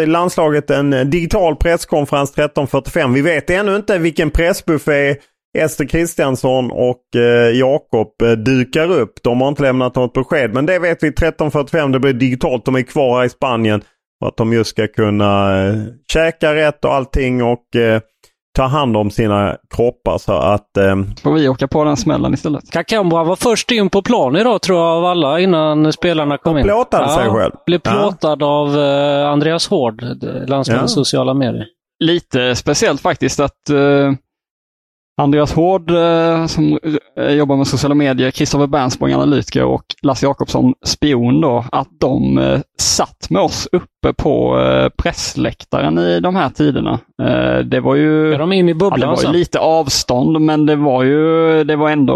eh, 0.00 0.06
landslaget 0.06 0.70
en 0.70 1.10
digital 1.10 1.56
presskonferens 1.56 2.36
13.45. 2.36 3.14
Vi 3.14 3.20
vet 3.22 3.50
ännu 3.50 3.76
inte 3.76 3.98
vilken 3.98 4.30
pressbuffé 4.30 5.16
Ester 5.58 5.84
Kristiansson 5.84 6.70
och 6.70 7.16
eh, 7.16 7.50
Jakob 7.58 8.22
eh, 8.22 8.30
dukar 8.30 8.90
upp. 8.90 9.12
De 9.22 9.40
har 9.40 9.48
inte 9.48 9.62
lämnat 9.62 9.94
något 9.94 10.12
besked. 10.12 10.54
Men 10.54 10.66
det 10.66 10.78
vet 10.78 11.02
vi 11.02 11.10
13.45. 11.10 11.92
Det 11.92 11.98
blir 12.00 12.12
digitalt. 12.12 12.64
De 12.64 12.74
är 12.74 12.82
kvar 12.82 13.18
här 13.18 13.24
i 13.26 13.28
Spanien. 13.28 13.82
För 14.22 14.28
att 14.28 14.36
de 14.36 14.52
just 14.52 14.70
ska 14.70 14.86
kunna 14.88 15.62
eh, 15.66 15.74
käka 16.12 16.54
rätt 16.54 16.84
och 16.84 16.94
allting 16.94 17.42
och 17.42 17.76
eh, 17.76 18.00
ta 18.56 18.62
hand 18.62 18.96
om 18.96 19.10
sina 19.10 19.56
kroppar. 19.76 20.18
Så 20.18 20.32
att 20.32 20.76
eh, 20.76 20.96
Får 21.22 21.32
vi 21.32 21.48
åka 21.48 21.68
på 21.68 21.84
den 21.84 21.96
smällen 21.96 22.34
istället. 22.34 22.70
Kakambra 22.70 23.24
var 23.24 23.36
först 23.36 23.70
in 23.70 23.90
på 23.90 24.02
plan 24.02 24.36
idag 24.36 24.62
tror 24.62 24.78
jag 24.78 24.86
av 24.88 25.04
alla 25.04 25.40
innan 25.40 25.92
spelarna 25.92 26.38
kom 26.38 26.58
in. 26.58 26.64
plåtade 26.64 27.08
sig 27.12 27.30
själv. 27.30 27.52
Blev 27.66 27.80
Ja. 27.84 27.90
plåtad 27.90 28.42
av 28.42 28.78
eh, 28.78 29.28
Andreas 29.28 29.68
Hård, 29.68 30.02
landslagets 30.48 30.92
Ja. 30.96 31.04
sociala 31.04 31.34
medier. 31.34 31.66
Lite 32.04 32.54
speciellt 32.56 33.00
faktiskt 33.00 33.40
att 33.40 33.70
eh, 33.70 34.12
Andreas 35.22 35.52
Hård 35.52 35.90
eh, 35.90 36.46
som 36.46 36.78
eh, 37.18 37.30
jobbar 37.30 37.56
med 37.56 37.66
sociala 37.66 37.94
medier, 37.94 38.30
Kristoffer 38.30 38.66
Bernsborg, 38.66 39.12
analytiker 39.12 39.64
och 39.64 39.84
Lasse 40.02 40.26
Jakobsson, 40.26 40.74
spion 40.84 41.40
då, 41.40 41.64
att 41.72 41.88
de 42.00 42.38
eh, 42.38 42.60
satt 42.78 43.30
med 43.30 43.42
oss 43.42 43.68
uppe 43.72 44.12
på 44.16 44.56
pressläktaren 44.96 45.98
i 45.98 46.20
de 46.20 46.36
här 46.36 46.50
tiderna. 46.50 46.98
Det 47.64 47.80
var 47.80 47.94
ju, 47.94 48.34
Är 48.34 48.38
de 48.38 48.52
in 48.52 48.68
i 48.68 48.72
ja, 48.72 48.76
bubblan 48.76 49.00
det 49.00 49.06
var 49.06 49.22
ju 49.22 49.38
lite 49.38 49.58
avstånd, 49.58 50.40
men 50.40 50.66
det 50.66 50.76
var 50.76 51.02
ju, 51.02 51.64
det 51.64 51.76
var 51.76 51.90
ändå, 51.90 52.14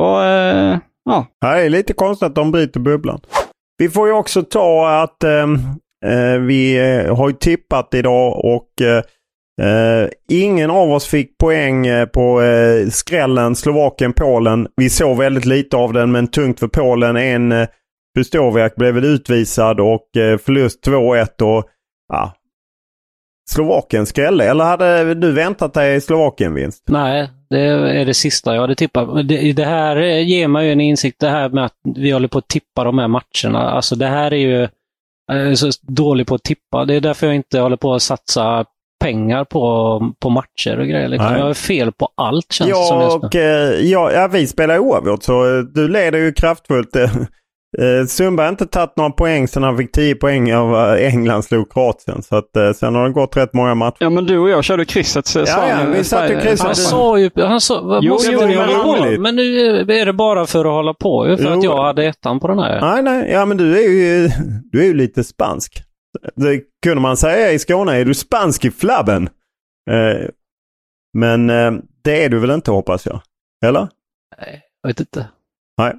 ja, 1.04 1.26
Ja, 1.40 1.50
Det 1.54 1.66
är 1.66 1.68
lite 1.68 1.92
konstigt 1.92 2.26
att 2.26 2.34
de 2.34 2.50
bryter 2.50 2.80
bubblan. 2.80 3.20
Vi 3.78 3.88
får 3.88 4.08
ju 4.08 4.14
också 4.14 4.42
ta 4.42 5.02
att 5.02 5.24
eh, 5.24 6.40
vi 6.40 6.78
har 7.16 7.28
ju 7.28 7.34
tippat 7.34 7.94
idag 7.94 8.44
och 8.44 8.82
eh, 8.82 9.02
Eh, 9.60 10.08
ingen 10.28 10.70
av 10.70 10.90
oss 10.90 11.06
fick 11.06 11.38
poäng 11.38 11.86
eh, 11.86 12.06
på 12.06 12.42
eh, 12.42 12.88
skrällen 12.88 13.56
Slovakien-Polen. 13.56 14.68
Vi 14.76 14.90
såg 14.90 15.18
väldigt 15.18 15.44
lite 15.44 15.76
av 15.76 15.92
den 15.92 16.12
men 16.12 16.28
tungt 16.28 16.60
för 16.60 16.68
Polen. 16.68 17.16
En 17.16 17.52
eh, 17.52 17.68
Pustoviak 18.16 18.76
blev 18.76 18.94
väl 18.94 19.04
utvisad 19.04 19.80
och 19.80 20.16
eh, 20.16 20.38
förlust 20.38 20.86
2-1 20.86 21.42
och 21.42 21.64
ja, 22.08 22.34
Slovakien 23.50 24.06
skrällde. 24.06 24.44
Eller 24.44 24.64
hade 24.64 25.14
du 25.14 25.32
väntat 25.32 25.74
dig 25.74 26.00
Slovakien-vinst? 26.00 26.84
Nej, 26.88 27.30
det 27.50 27.60
är 28.00 28.04
det 28.04 28.14
sista 28.14 28.54
jag 28.54 28.60
hade 28.60 28.74
tippat. 28.74 29.28
Det, 29.28 29.52
det 29.52 29.64
här 29.64 29.96
eh, 29.96 30.28
ger 30.28 30.48
mig 30.48 30.66
ju 30.66 30.72
en 30.72 30.80
insikt, 30.80 31.20
det 31.20 31.28
här 31.28 31.48
med 31.48 31.64
att 31.64 31.76
vi 31.96 32.10
håller 32.10 32.28
på 32.28 32.38
att 32.38 32.48
tippa 32.48 32.84
de 32.84 32.98
här 32.98 33.08
matcherna. 33.08 33.70
Alltså 33.70 33.96
det 33.96 34.06
här 34.06 34.32
är 34.32 34.36
ju 34.36 34.68
jag 35.26 35.50
är 35.50 35.54
så 35.54 35.70
dålig 35.82 36.26
på 36.26 36.34
att 36.34 36.42
tippa. 36.42 36.84
Det 36.84 36.94
är 36.94 37.00
därför 37.00 37.26
jag 37.26 37.36
inte 37.36 37.60
håller 37.60 37.76
på 37.76 37.94
att 37.94 38.02
satsa 38.02 38.64
pengar 39.00 39.44
på, 39.44 40.00
på 40.22 40.30
matcher 40.30 40.78
och 40.80 40.86
grejer. 40.86 41.08
Liksom. 41.08 41.32
Jag 41.36 41.50
är 41.50 41.54
fel 41.54 41.92
på 41.92 42.08
allt 42.16 42.52
känns 42.52 42.70
det 42.70 42.74
som 42.76 42.98
Ja, 42.98 43.04
just 43.04 43.22
nu. 43.22 43.26
och, 43.28 43.34
eh, 43.36 43.80
ja, 43.90 44.12
ja, 44.12 44.28
vi 44.32 44.46
spelar 44.46 44.78
oavgjort 44.78 45.22
så 45.22 45.56
eh, 45.58 45.62
du 45.74 45.88
leder 45.88 46.18
ju 46.18 46.32
kraftfullt. 46.32 46.96
Eh, 47.78 48.06
Sundberg 48.06 48.44
har 48.44 48.50
inte 48.50 48.66
tagit 48.66 48.96
några 48.96 49.10
poäng 49.10 49.48
sedan 49.48 49.62
han 49.62 49.76
fick 49.76 49.92
10 49.92 50.14
poäng 50.14 50.54
av 50.54 50.96
England 50.96 51.42
slog 51.42 51.72
Kroatien. 51.72 52.22
Så 52.22 52.36
att, 52.36 52.56
eh, 52.56 52.72
sen 52.72 52.94
har 52.94 53.04
det 53.06 53.12
gått 53.12 53.36
rätt 53.36 53.54
många 53.54 53.74
matcher. 53.74 53.96
ja 54.00 54.10
men 54.10 54.24
du 54.26 54.38
och 54.38 54.50
jag 54.50 54.64
körde 54.64 54.84
krysset. 54.84 55.34
Ja, 55.34 55.44
ja, 55.46 55.76
vi 55.96 56.04
satt 56.04 56.30
ju 56.30 56.40
krysset. 56.40 56.66
Han 56.66 56.74
sa 56.76 57.18
ju... 57.18 57.30
Han 57.36 57.60
sa, 57.60 57.80
vad 57.82 58.04
Jo, 58.04 58.12
måste 58.12 58.32
jo, 58.32 58.40
det 58.40 58.54
roligt. 58.66 59.20
Men 59.20 59.36
nu 59.36 59.78
är 59.80 60.06
det 60.06 60.12
bara 60.12 60.46
för 60.46 60.64
att 60.64 60.72
hålla 60.72 60.94
på 60.94 61.28
ju, 61.28 61.36
för 61.36 61.44
Jo. 61.44 61.58
att 61.58 61.64
jag 61.64 61.82
hade 61.84 62.04
ettan 62.04 62.40
på 62.40 62.48
den 62.48 62.58
här. 62.58 62.80
Nej, 62.80 63.02
nej, 63.02 63.30
ja 63.32 63.44
men 63.44 63.56
du 63.56 63.78
är 63.78 63.88
ju, 63.90 64.28
du 64.72 64.80
är 64.80 64.84
ju 64.86 64.94
lite 64.94 65.24
spansk. 65.24 65.82
Det 66.34 66.62
kunde 66.82 67.00
man 67.00 67.16
säga 67.16 67.52
i 67.52 67.58
Skåne, 67.58 67.92
är 67.96 68.04
du 68.04 68.14
spansk 68.14 68.64
i 68.64 68.70
flabben? 68.70 69.28
Eh, 69.90 70.28
men 71.18 71.50
eh, 71.50 71.72
det 72.04 72.24
är 72.24 72.28
du 72.28 72.38
väl 72.38 72.50
inte 72.50 72.70
hoppas 72.70 73.06
jag? 73.06 73.20
Eller? 73.64 73.88
Nej, 74.40 74.62
jag 74.82 74.88
vet 74.90 75.00
inte. 75.00 75.28
Nej. 75.78 75.94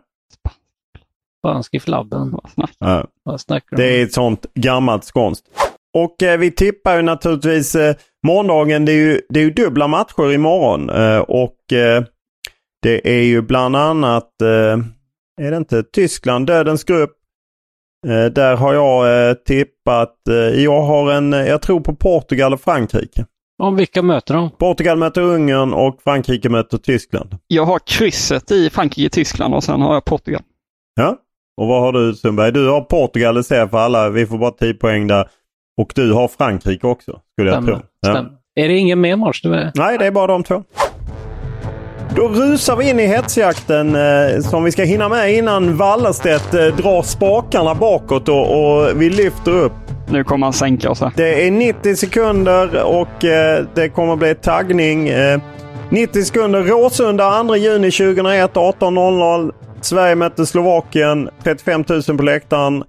Spansk 1.40 1.74
i 1.74 1.80
flabben. 1.80 2.32
Vad 2.32 2.52
snack. 2.52 2.72
Ja. 2.80 3.08
Vad 3.24 3.42
snackar 3.42 3.78
du 3.78 3.84
Det 3.84 3.90
om? 3.90 4.00
är 4.00 4.04
ett 4.04 4.14
sånt 4.14 4.46
gammalt 4.54 5.04
skånskt. 5.04 5.46
Och 5.98 6.24
eh, 6.24 6.40
vi 6.40 6.52
tippar 6.52 6.96
ju 6.96 7.02
naturligtvis 7.02 7.76
eh, 7.76 7.96
morgondagen. 8.28 8.86
Det 8.86 8.92
är, 8.92 8.96
ju, 8.96 9.22
det 9.30 9.40
är 9.40 9.44
ju 9.44 9.52
dubbla 9.52 9.88
matcher 9.88 10.32
imorgon. 10.34 10.90
Eh, 10.90 11.20
och 11.20 11.74
eh, 11.74 12.04
det 12.82 13.10
är 13.20 13.24
ju 13.24 13.42
bland 13.42 13.76
annat, 13.76 14.42
är 15.42 15.52
det 15.52 15.58
inte 15.58 15.84
Tyskland, 15.84 16.48
Dödens 16.48 16.84
grupp. 16.84 17.12
Eh, 18.08 18.26
där 18.26 18.56
har 18.56 18.74
jag 18.74 19.30
eh, 19.30 19.34
tippat, 19.34 20.28
eh, 20.30 20.36
jag 20.36 20.82
har 20.82 21.12
en, 21.12 21.32
jag 21.32 21.62
tror 21.62 21.80
på 21.80 21.96
Portugal 21.96 22.54
och 22.54 22.62
Frankrike. 22.62 23.26
Om 23.64 23.76
vilka 23.76 24.02
möter 24.02 24.34
de? 24.34 24.50
Portugal 24.52 24.98
möter 24.98 25.22
Ungern 25.22 25.74
och 25.74 26.00
Frankrike 26.04 26.50
möter 26.50 26.78
Tyskland. 26.78 27.38
Jag 27.48 27.66
har 27.66 27.80
krysset 27.80 28.52
i 28.52 28.70
Frankrike-Tyskland 28.70 29.54
och 29.56 29.64
sen 29.64 29.82
har 29.82 29.94
jag 29.94 30.06
Portugal. 30.06 30.42
Ja. 30.96 31.18
Och 31.62 31.68
vad 31.68 31.82
har 31.82 31.94
du 31.94 32.14
Sundberg? 32.14 32.52
Du 32.52 32.68
har 32.70 32.82
Portugal 32.82 33.38
i 33.38 33.44
ser 33.44 33.68
för 33.68 33.78
alla. 33.78 34.10
Vi 34.10 34.26
får 34.26 34.38
bara 34.38 34.52
10 34.52 34.74
poäng 34.74 35.08
där. 35.08 35.28
Och 35.82 35.92
du 35.96 36.14
har 36.14 36.28
Frankrike 36.28 36.88
också, 36.88 37.20
skulle 37.34 37.52
jag 37.52 37.64
Stämmer. 37.64 37.78
tro. 37.80 37.88
Ja. 38.02 38.14
Stämmer. 38.14 38.32
Är 38.56 38.68
det 38.68 38.78
ingen 38.78 39.02
mer 39.02 39.16
match? 39.16 39.46
Är? 39.46 39.72
Nej, 39.76 39.98
det 39.98 40.06
är 40.06 40.12
bara 40.12 40.28
de 40.28 40.44
två. 40.44 40.64
Då 42.16 42.28
rusar 42.28 42.76
vi 42.76 42.90
in 42.90 43.00
i 43.00 43.08
hetsjakten 43.08 43.96
eh, 43.96 44.42
som 44.42 44.64
vi 44.64 44.72
ska 44.72 44.84
hinna 44.84 45.10
med 45.10 45.34
innan 45.34 45.78
Wallerstedt 45.78 46.54
eh, 46.54 46.66
drar 46.66 47.02
spakarna 47.02 47.76
bakåt 47.76 48.30
och, 48.30 48.46
och 48.62 49.02
vi 49.02 49.10
lyfter 49.10 49.52
upp. 49.52 49.74
Nu 50.10 50.24
kommer 50.24 50.46
han 50.46 50.54
sänka 50.54 50.90
oss 50.92 51.02
här. 51.02 51.12
Det 51.16 51.48
är 51.48 51.52
90 51.52 51.96
sekunder 51.96 52.84
och 52.84 53.26
eh, 53.26 53.66
det 53.76 53.90
kommer 53.90 54.16
bli 54.16 54.36
taggning. 54.36 55.10
Eh, 55.10 55.42
90 55.90 56.24
sekunder 56.24 56.64
Råsunda 56.64 57.44
2 57.44 57.56
juni 57.56 57.92
2001 57.92 58.54
18.00. 58.54 59.52
Sverige 59.82 60.16
möter 60.16 60.46
Slovakien. 60.46 61.30
35 61.44 61.84
000 62.08 62.18
på 62.18 62.24
läktaren. 62.24 62.84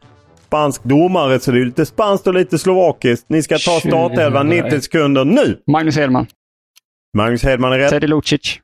Spansk 0.47 0.85
domare 0.85 1.41
så 1.41 1.51
det 1.51 1.61
är 1.61 1.65
lite 1.65 1.87
spanskt 1.87 2.27
och 2.27 2.35
lite 2.35 2.59
slovakiskt. 2.59 3.27
Ni 3.29 3.43
ska 3.43 3.59
ta 3.59 3.81
startelvan 3.81 4.49
90 4.49 4.81
sekunder 4.81 5.25
nu. 5.25 5.59
Magnus 5.67 5.97
Hedman, 5.97 6.27
Magnus 7.17 7.43
Hedman 7.43 7.73
är 7.73 7.79
rätt. 7.79 7.91
Teddy 7.91 8.07
Lucic, 8.07 8.59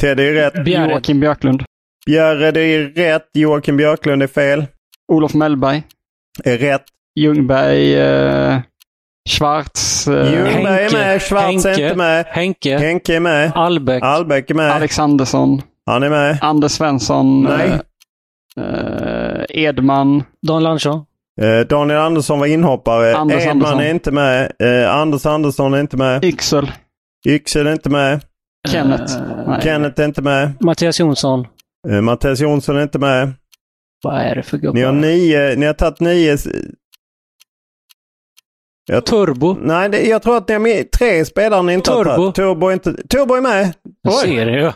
Teddy 0.00 0.28
är 0.28 0.32
rätt. 0.32 0.64
Bjärred. 0.64 0.90
Joakim 0.90 1.20
Björklund, 1.20 1.62
Bjärred 2.06 2.56
är 2.56 2.78
rätt. 2.88 3.26
Joakim 3.34 3.76
Björklund 3.76 4.22
är 4.22 4.26
fel. 4.26 4.66
Olof 5.12 5.34
Mellberg, 5.34 5.82
Är 6.44 6.58
rätt. 6.58 6.84
Ljungberg, 7.16 7.94
eh, 8.00 8.58
Schwarz, 9.28 10.08
eh, 10.08 10.32
Ljungberg 10.32 10.84
är 10.84 10.92
med. 10.92 11.22
Schwarz 11.22 11.64
är 11.66 11.80
inte 11.80 11.96
med. 11.96 12.26
Henke. 12.28 12.78
Henke 12.78 13.16
är 13.16 13.20
med. 13.20 13.52
Albeck. 13.54 14.02
Albeck 14.02 14.50
är 14.50 14.54
med. 14.54 14.70
Alex 14.72 14.98
Andersson, 14.98 15.62
Han 15.86 16.02
är 16.02 16.10
med. 16.10 16.38
Anders 16.40 16.72
Svensson, 16.72 17.42
Nej. 17.42 17.78
eh, 18.56 18.64
eh, 18.64 19.44
Edman, 19.48 20.22
Dan 20.46 20.62
Larsson. 20.62 21.04
Eh, 21.40 21.66
Daniel 21.66 21.98
Andersson 21.98 22.38
var 22.38 22.46
inhoppare. 22.46 23.16
Anders 23.16 23.42
Edman 23.42 23.50
Andersson. 23.50 23.80
är 23.80 23.90
inte 23.90 24.10
med. 24.10 24.52
Eh, 24.58 24.94
Anders 24.94 25.26
Andersson 25.26 25.74
är 25.74 25.80
inte 25.80 25.96
med. 25.96 26.24
Yxel, 26.24 26.70
Yxel 27.26 27.66
är 27.66 27.72
inte 27.72 27.90
med. 27.90 28.20
Kenneth. 28.68 29.16
Eh, 29.16 29.44
Nej. 29.46 29.60
Kenneth 29.62 30.00
är 30.00 30.04
inte 30.04 30.22
med. 30.22 30.52
Mattias 30.60 31.00
Jonsson. 31.00 31.46
Eh, 31.88 32.00
Mattias 32.00 32.40
Jonsson 32.40 32.76
är 32.76 32.82
inte 32.82 32.98
med. 32.98 33.32
Vad 34.02 34.20
är 34.20 34.34
det 34.34 34.42
för 34.42 34.58
gubbar? 34.58 34.74
Ni 34.74 34.82
har 34.82 34.92
nio. 34.92 35.56
Ni 35.56 35.66
har 35.66 35.74
tagit 35.74 36.00
nio. 36.00 36.38
Jag, 38.86 39.06
Turbo. 39.06 39.56
nej, 39.60 39.88
det, 39.88 40.02
jag 40.02 40.22
tror 40.22 40.36
att 40.36 40.48
ni 40.48 40.54
har 40.54 40.60
med 40.60 40.90
tre 40.90 41.24
spelare 41.24 41.62
ni 41.62 41.72
inte 41.74 41.90
har 41.92 42.04
Turbo. 42.04 42.16
tagit. 42.16 42.34
Turbo 42.34 42.66
är 42.68 42.72
inte... 42.72 42.92
Turbo 43.08 43.34
är 43.34 43.40
med. 43.40 43.74
Jag 44.02 44.12
ser 44.12 44.46
det 44.46 44.52
ju. 44.60 44.72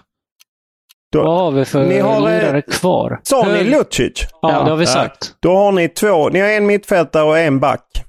Då- 1.12 1.22
Vad 1.24 1.38
har 1.38 1.50
vi 1.50 1.64
för 1.64 1.86
Ni 1.86 1.98
har, 2.00 2.16
eh, 2.30 2.38
lirare 2.42 2.62
kvar? 2.62 3.20
Sa 3.22 3.52
ni 3.52 3.64
Lucic? 3.64 4.26
Ja, 4.42 4.48
det 4.48 4.70
har 4.70 4.76
vi 4.76 4.84
Ja. 4.84 4.90
sagt. 4.90 5.34
Då 5.40 5.56
har 5.56 5.72
ni 5.72 5.88
två. 5.88 6.28
Ni 6.28 6.40
har 6.40 6.48
en 6.48 6.66
mittfältare 6.66 7.22
och 7.24 7.38
en 7.38 7.60
back. 7.60 8.04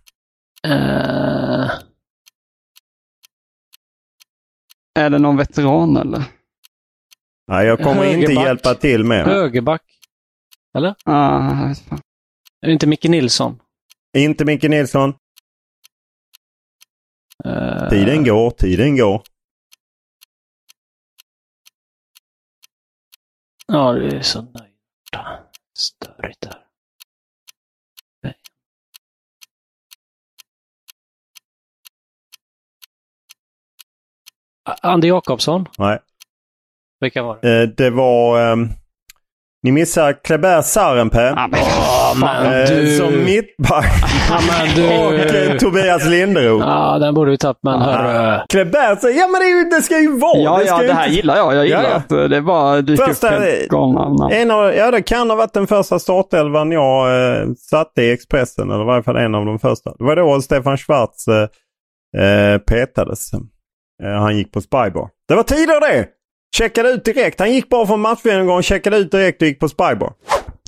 Eh, 0.68 1.66
Är 4.96 5.10
det 5.10 5.20
någon 5.20 5.38
veteran 5.38 5.98
eller? 5.98 6.24
Nej, 7.48 7.68
jag 7.68 7.78
kommer 7.80 8.04
inte 8.06 8.16
Högerback. 8.20 8.46
hjälpa 8.46 8.76
till 8.76 9.04
mer. 9.04 9.26
högerback. 9.26 9.82
Ah, 11.06 11.62
jag 11.62 11.68
vet 11.68 11.80
fan. 11.80 12.00
Är 12.62 12.68
det 12.68 12.74
inte 12.74 12.88
Micke 12.88 13.04
Nilsson? 13.04 13.60
Inte 14.18 14.46
Micke 14.46 14.64
Nilsson. 14.64 15.14
Eh, 17.46 17.90
Tiden 17.90 18.24
går, 18.24 18.52
tiden 18.52 18.98
går. 18.98 19.22
Ja, 23.68 23.94
du 23.94 24.08
är 24.18 24.22
så 24.22 24.42
nöjd. 24.42 24.76
Störigt 25.78 26.42
där. 26.42 26.65
Andy 34.82 35.08
Jakobsson? 35.08 35.66
Nej. 35.78 36.00
Vilka 37.02 37.24
var 37.24 37.38
det? 37.42 37.62
Eh, 37.62 37.70
det 37.78 37.90
var... 37.90 38.40
ehm, 38.52 38.70
ni 39.64 39.72
missar 39.72 40.14
Kleber 40.24 40.62
Sarenpää. 40.62 41.34
Ah, 41.38 41.48
men, 41.48 41.60
men 42.20 42.62
eh, 42.62 42.70
du- 42.70 42.98
Som 42.98 43.24
mittback. 43.24 44.04
Men 44.30 44.76
du... 44.76 44.98
och 45.06 45.14
eh, 45.14 45.58
Tobias 45.58 46.06
Linderoth. 46.06 46.68
Ja, 46.68 46.98
den 47.00 47.14
borde 47.14 47.32
du 47.32 47.38
tagit, 47.38 47.58
men 47.64 47.82
hörru. 47.82 48.40
Kleber, 48.50 48.96
så, 48.96 49.10
ja 49.10 49.28
men 49.28 49.40
det, 49.42 49.46
är 49.46 49.58
ju, 49.58 49.70
det 49.70 49.82
ska 49.82 50.00
ju 50.00 50.18
vara. 50.20 50.38
ja, 50.38 50.58
det, 50.60 50.66
ska 50.66 50.76
ja, 50.76 50.82
ju 50.82 50.88
det 50.88 50.94
här 50.94 51.06
inte- 51.06 51.16
gillar 51.16 51.36
jag. 51.38 51.56
Jag 51.56 51.66
gillar 51.66 51.84
Ja, 51.84 51.90
ja. 51.90 51.96
att 51.96 52.12
eh, 52.12 52.24
det 52.24 52.42
bara 52.42 52.82
dyker 52.82 53.04
Första- 53.06 53.36
upp 53.38 53.42
helt 53.44 53.70
galna 53.70 54.10
namn. 54.10 54.34
En 54.34 54.52
av, 54.52 54.74
ja, 54.76 54.92
det 54.92 55.02
kan 55.02 55.30
ha 55.30 55.36
varit 55.38 55.54
den 55.54 55.68
första 55.68 56.00
startelvan 56.00 56.72
jag 56.72 57.08
eh, 57.38 57.48
satte 57.58 58.02
i 58.02 58.12
Expressen. 58.12 58.72
Eller 58.72 58.82
i 58.84 58.86
varje 58.88 59.04
fall 59.04 59.16
en 59.18 59.36
av 59.36 59.46
de 59.46 59.60
första. 59.60 59.90
Det 59.98 60.04
var 60.04 60.16
då 60.16 60.42
Stefan 60.42 60.78
Schwarz 60.78 61.28
eh, 61.28 62.24
eh, 62.26 62.58
petades. 62.58 63.32
Eh, 64.04 64.10
han 64.10 64.38
gick 64.38 64.52
på 64.52 64.62
Spybar. 64.62 65.10
Det 65.28 65.36
var 65.36 65.44
tider 65.44 65.80
det! 65.80 66.08
Checkade 66.58 66.90
ut 66.90 67.06
direkt. 67.06 67.40
Han 67.40 67.54
gick 67.54 67.70
bara 67.70 67.86
från 67.88 68.02
matchgenomgång, 68.02 68.62
checkade 68.62 68.98
ut 68.98 69.12
direkt 69.12 69.42
och 69.42 69.48
gick 69.48 69.60
på 69.60 69.70
Spybar. 69.70 70.14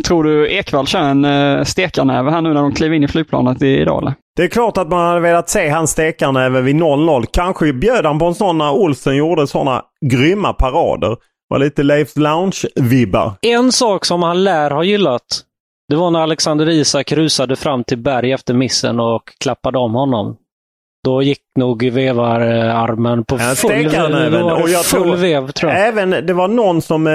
Tror 0.07 0.23
du 0.23 0.51
Ekvall 0.51 0.87
kör 0.87 0.99
en 0.99 1.25
uh, 1.25 1.63
stekarnäve 1.63 2.31
här 2.31 2.41
nu 2.41 2.53
när 2.53 2.61
de 2.61 2.73
kliver 2.73 2.95
in 2.95 3.03
i 3.03 3.07
flygplanet 3.07 3.61
idag 3.61 4.01
eller? 4.01 4.13
Det 4.35 4.43
är 4.43 4.47
klart 4.47 4.77
att 4.77 4.87
man 4.89 5.07
hade 5.07 5.19
velat 5.19 5.49
se 5.49 5.69
han 5.69 5.87
stekarnäve 5.87 6.61
vid 6.61 6.75
0-0. 6.75 7.25
Kanske 7.31 7.73
bjöd 7.73 8.05
han 8.05 8.19
på 8.19 8.25
en 8.25 8.35
sån 8.35 8.57
när 8.57 8.71
Olsen 8.71 9.15
gjorde 9.15 9.47
sådana 9.47 9.81
grymma 10.05 10.53
parader. 10.53 11.17
var 11.47 11.59
lite 11.59 11.83
Leifs 11.83 12.15
Lounge-vibbar. 12.15 13.31
En 13.41 13.71
sak 13.71 14.05
som 14.05 14.23
han 14.23 14.43
lär 14.43 14.71
ha 14.71 14.83
gillat, 14.83 15.23
det 15.89 15.95
var 15.95 16.11
när 16.11 16.19
Alexander 16.19 16.69
Isak 16.69 17.11
rusade 17.11 17.55
fram 17.55 17.83
till 17.83 17.97
Berg 17.97 18.31
efter 18.31 18.53
missen 18.53 18.99
och 18.99 19.21
klappade 19.39 19.77
om 19.77 19.95
honom. 19.95 20.35
Då 21.07 21.21
gick 21.21 21.39
nog 21.57 21.83
vevararmen 21.91 23.23
på 23.23 23.35
Ja, 23.35 23.53
full, 23.55 23.71
det 23.71 24.41
Och 24.43 24.69
jag 24.69 24.85
full 24.85 25.01
tror- 25.03 25.15
vev 25.15 25.51
tror 25.51 25.71
jag. 25.71 25.87
Även, 25.87 26.09
det 26.09 26.33
var 26.33 26.47
någon 26.47 26.81
som 26.81 27.07
eh, 27.07 27.13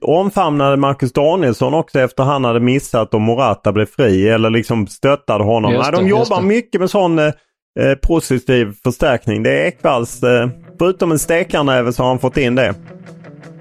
omfamnade 0.00 0.76
Marcus 0.76 1.12
Danielsson 1.12 1.74
också 1.74 2.00
efter 2.00 2.22
han 2.22 2.44
hade 2.44 2.60
missat 2.60 3.14
och 3.14 3.20
Morata 3.20 3.72
blev 3.72 3.86
fri. 3.86 4.28
Eller 4.28 4.50
liksom 4.50 4.86
stöttade 4.86 5.44
honom. 5.44 5.72
Just 5.72 5.82
Nej, 5.82 5.92
de 5.92 6.04
det, 6.04 6.10
jobbar 6.10 6.40
det. 6.40 6.46
mycket 6.46 6.80
med 6.80 6.90
sån 6.90 7.18
eh, 7.18 7.24
eh, 7.26 7.94
positiv 8.02 8.72
förstärkning. 8.84 9.42
Det 9.42 9.50
är 9.62 9.66
Ekvalls, 9.66 10.22
eh, 10.22 10.48
förutom 10.78 11.12
en 11.12 11.18
stekarnäve 11.18 11.92
så 11.92 12.02
har 12.02 12.08
han 12.08 12.18
fått 12.18 12.36
in 12.36 12.54
det. 12.54 12.74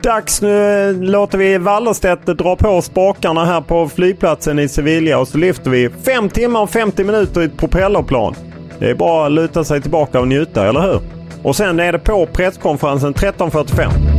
Dags 0.04 0.42
nu 0.42 0.88
eh, 0.90 0.94
låter 1.02 1.38
vi 1.38 1.58
Wallerstedt 1.58 2.26
dra 2.26 2.56
på 2.56 2.82
spakarna 2.82 3.46
här 3.46 3.62
på 3.62 3.90
flygplatsen 3.90 4.60
i 4.60 4.68
Sevilla 4.68 5.18
och 5.20 5.28
så 5.28 5.38
lyfter 5.38 5.72
vi 5.72 5.90
5 5.90 6.30
timmar 6.30 6.62
och 6.62 6.70
50 6.70 7.04
minuter 7.04 7.42
i 7.42 7.46
ett 7.46 7.58
propellerplan. 7.58 8.36
Det 8.80 8.89
är 8.89 8.96
bara 8.96 9.26
att 9.26 9.32
luta 9.32 9.63
sig 9.63 9.82
tillbaka 9.82 10.20
och 10.20 10.28
njuta, 10.28 10.70
eller 10.70 10.82
hur? 10.82 11.02
Och 11.44 11.56
sen 11.56 11.80
är 11.80 11.92
det 11.92 12.00
på 12.00 12.26
presskonferensen 12.26 13.13
13.45. 13.13 14.19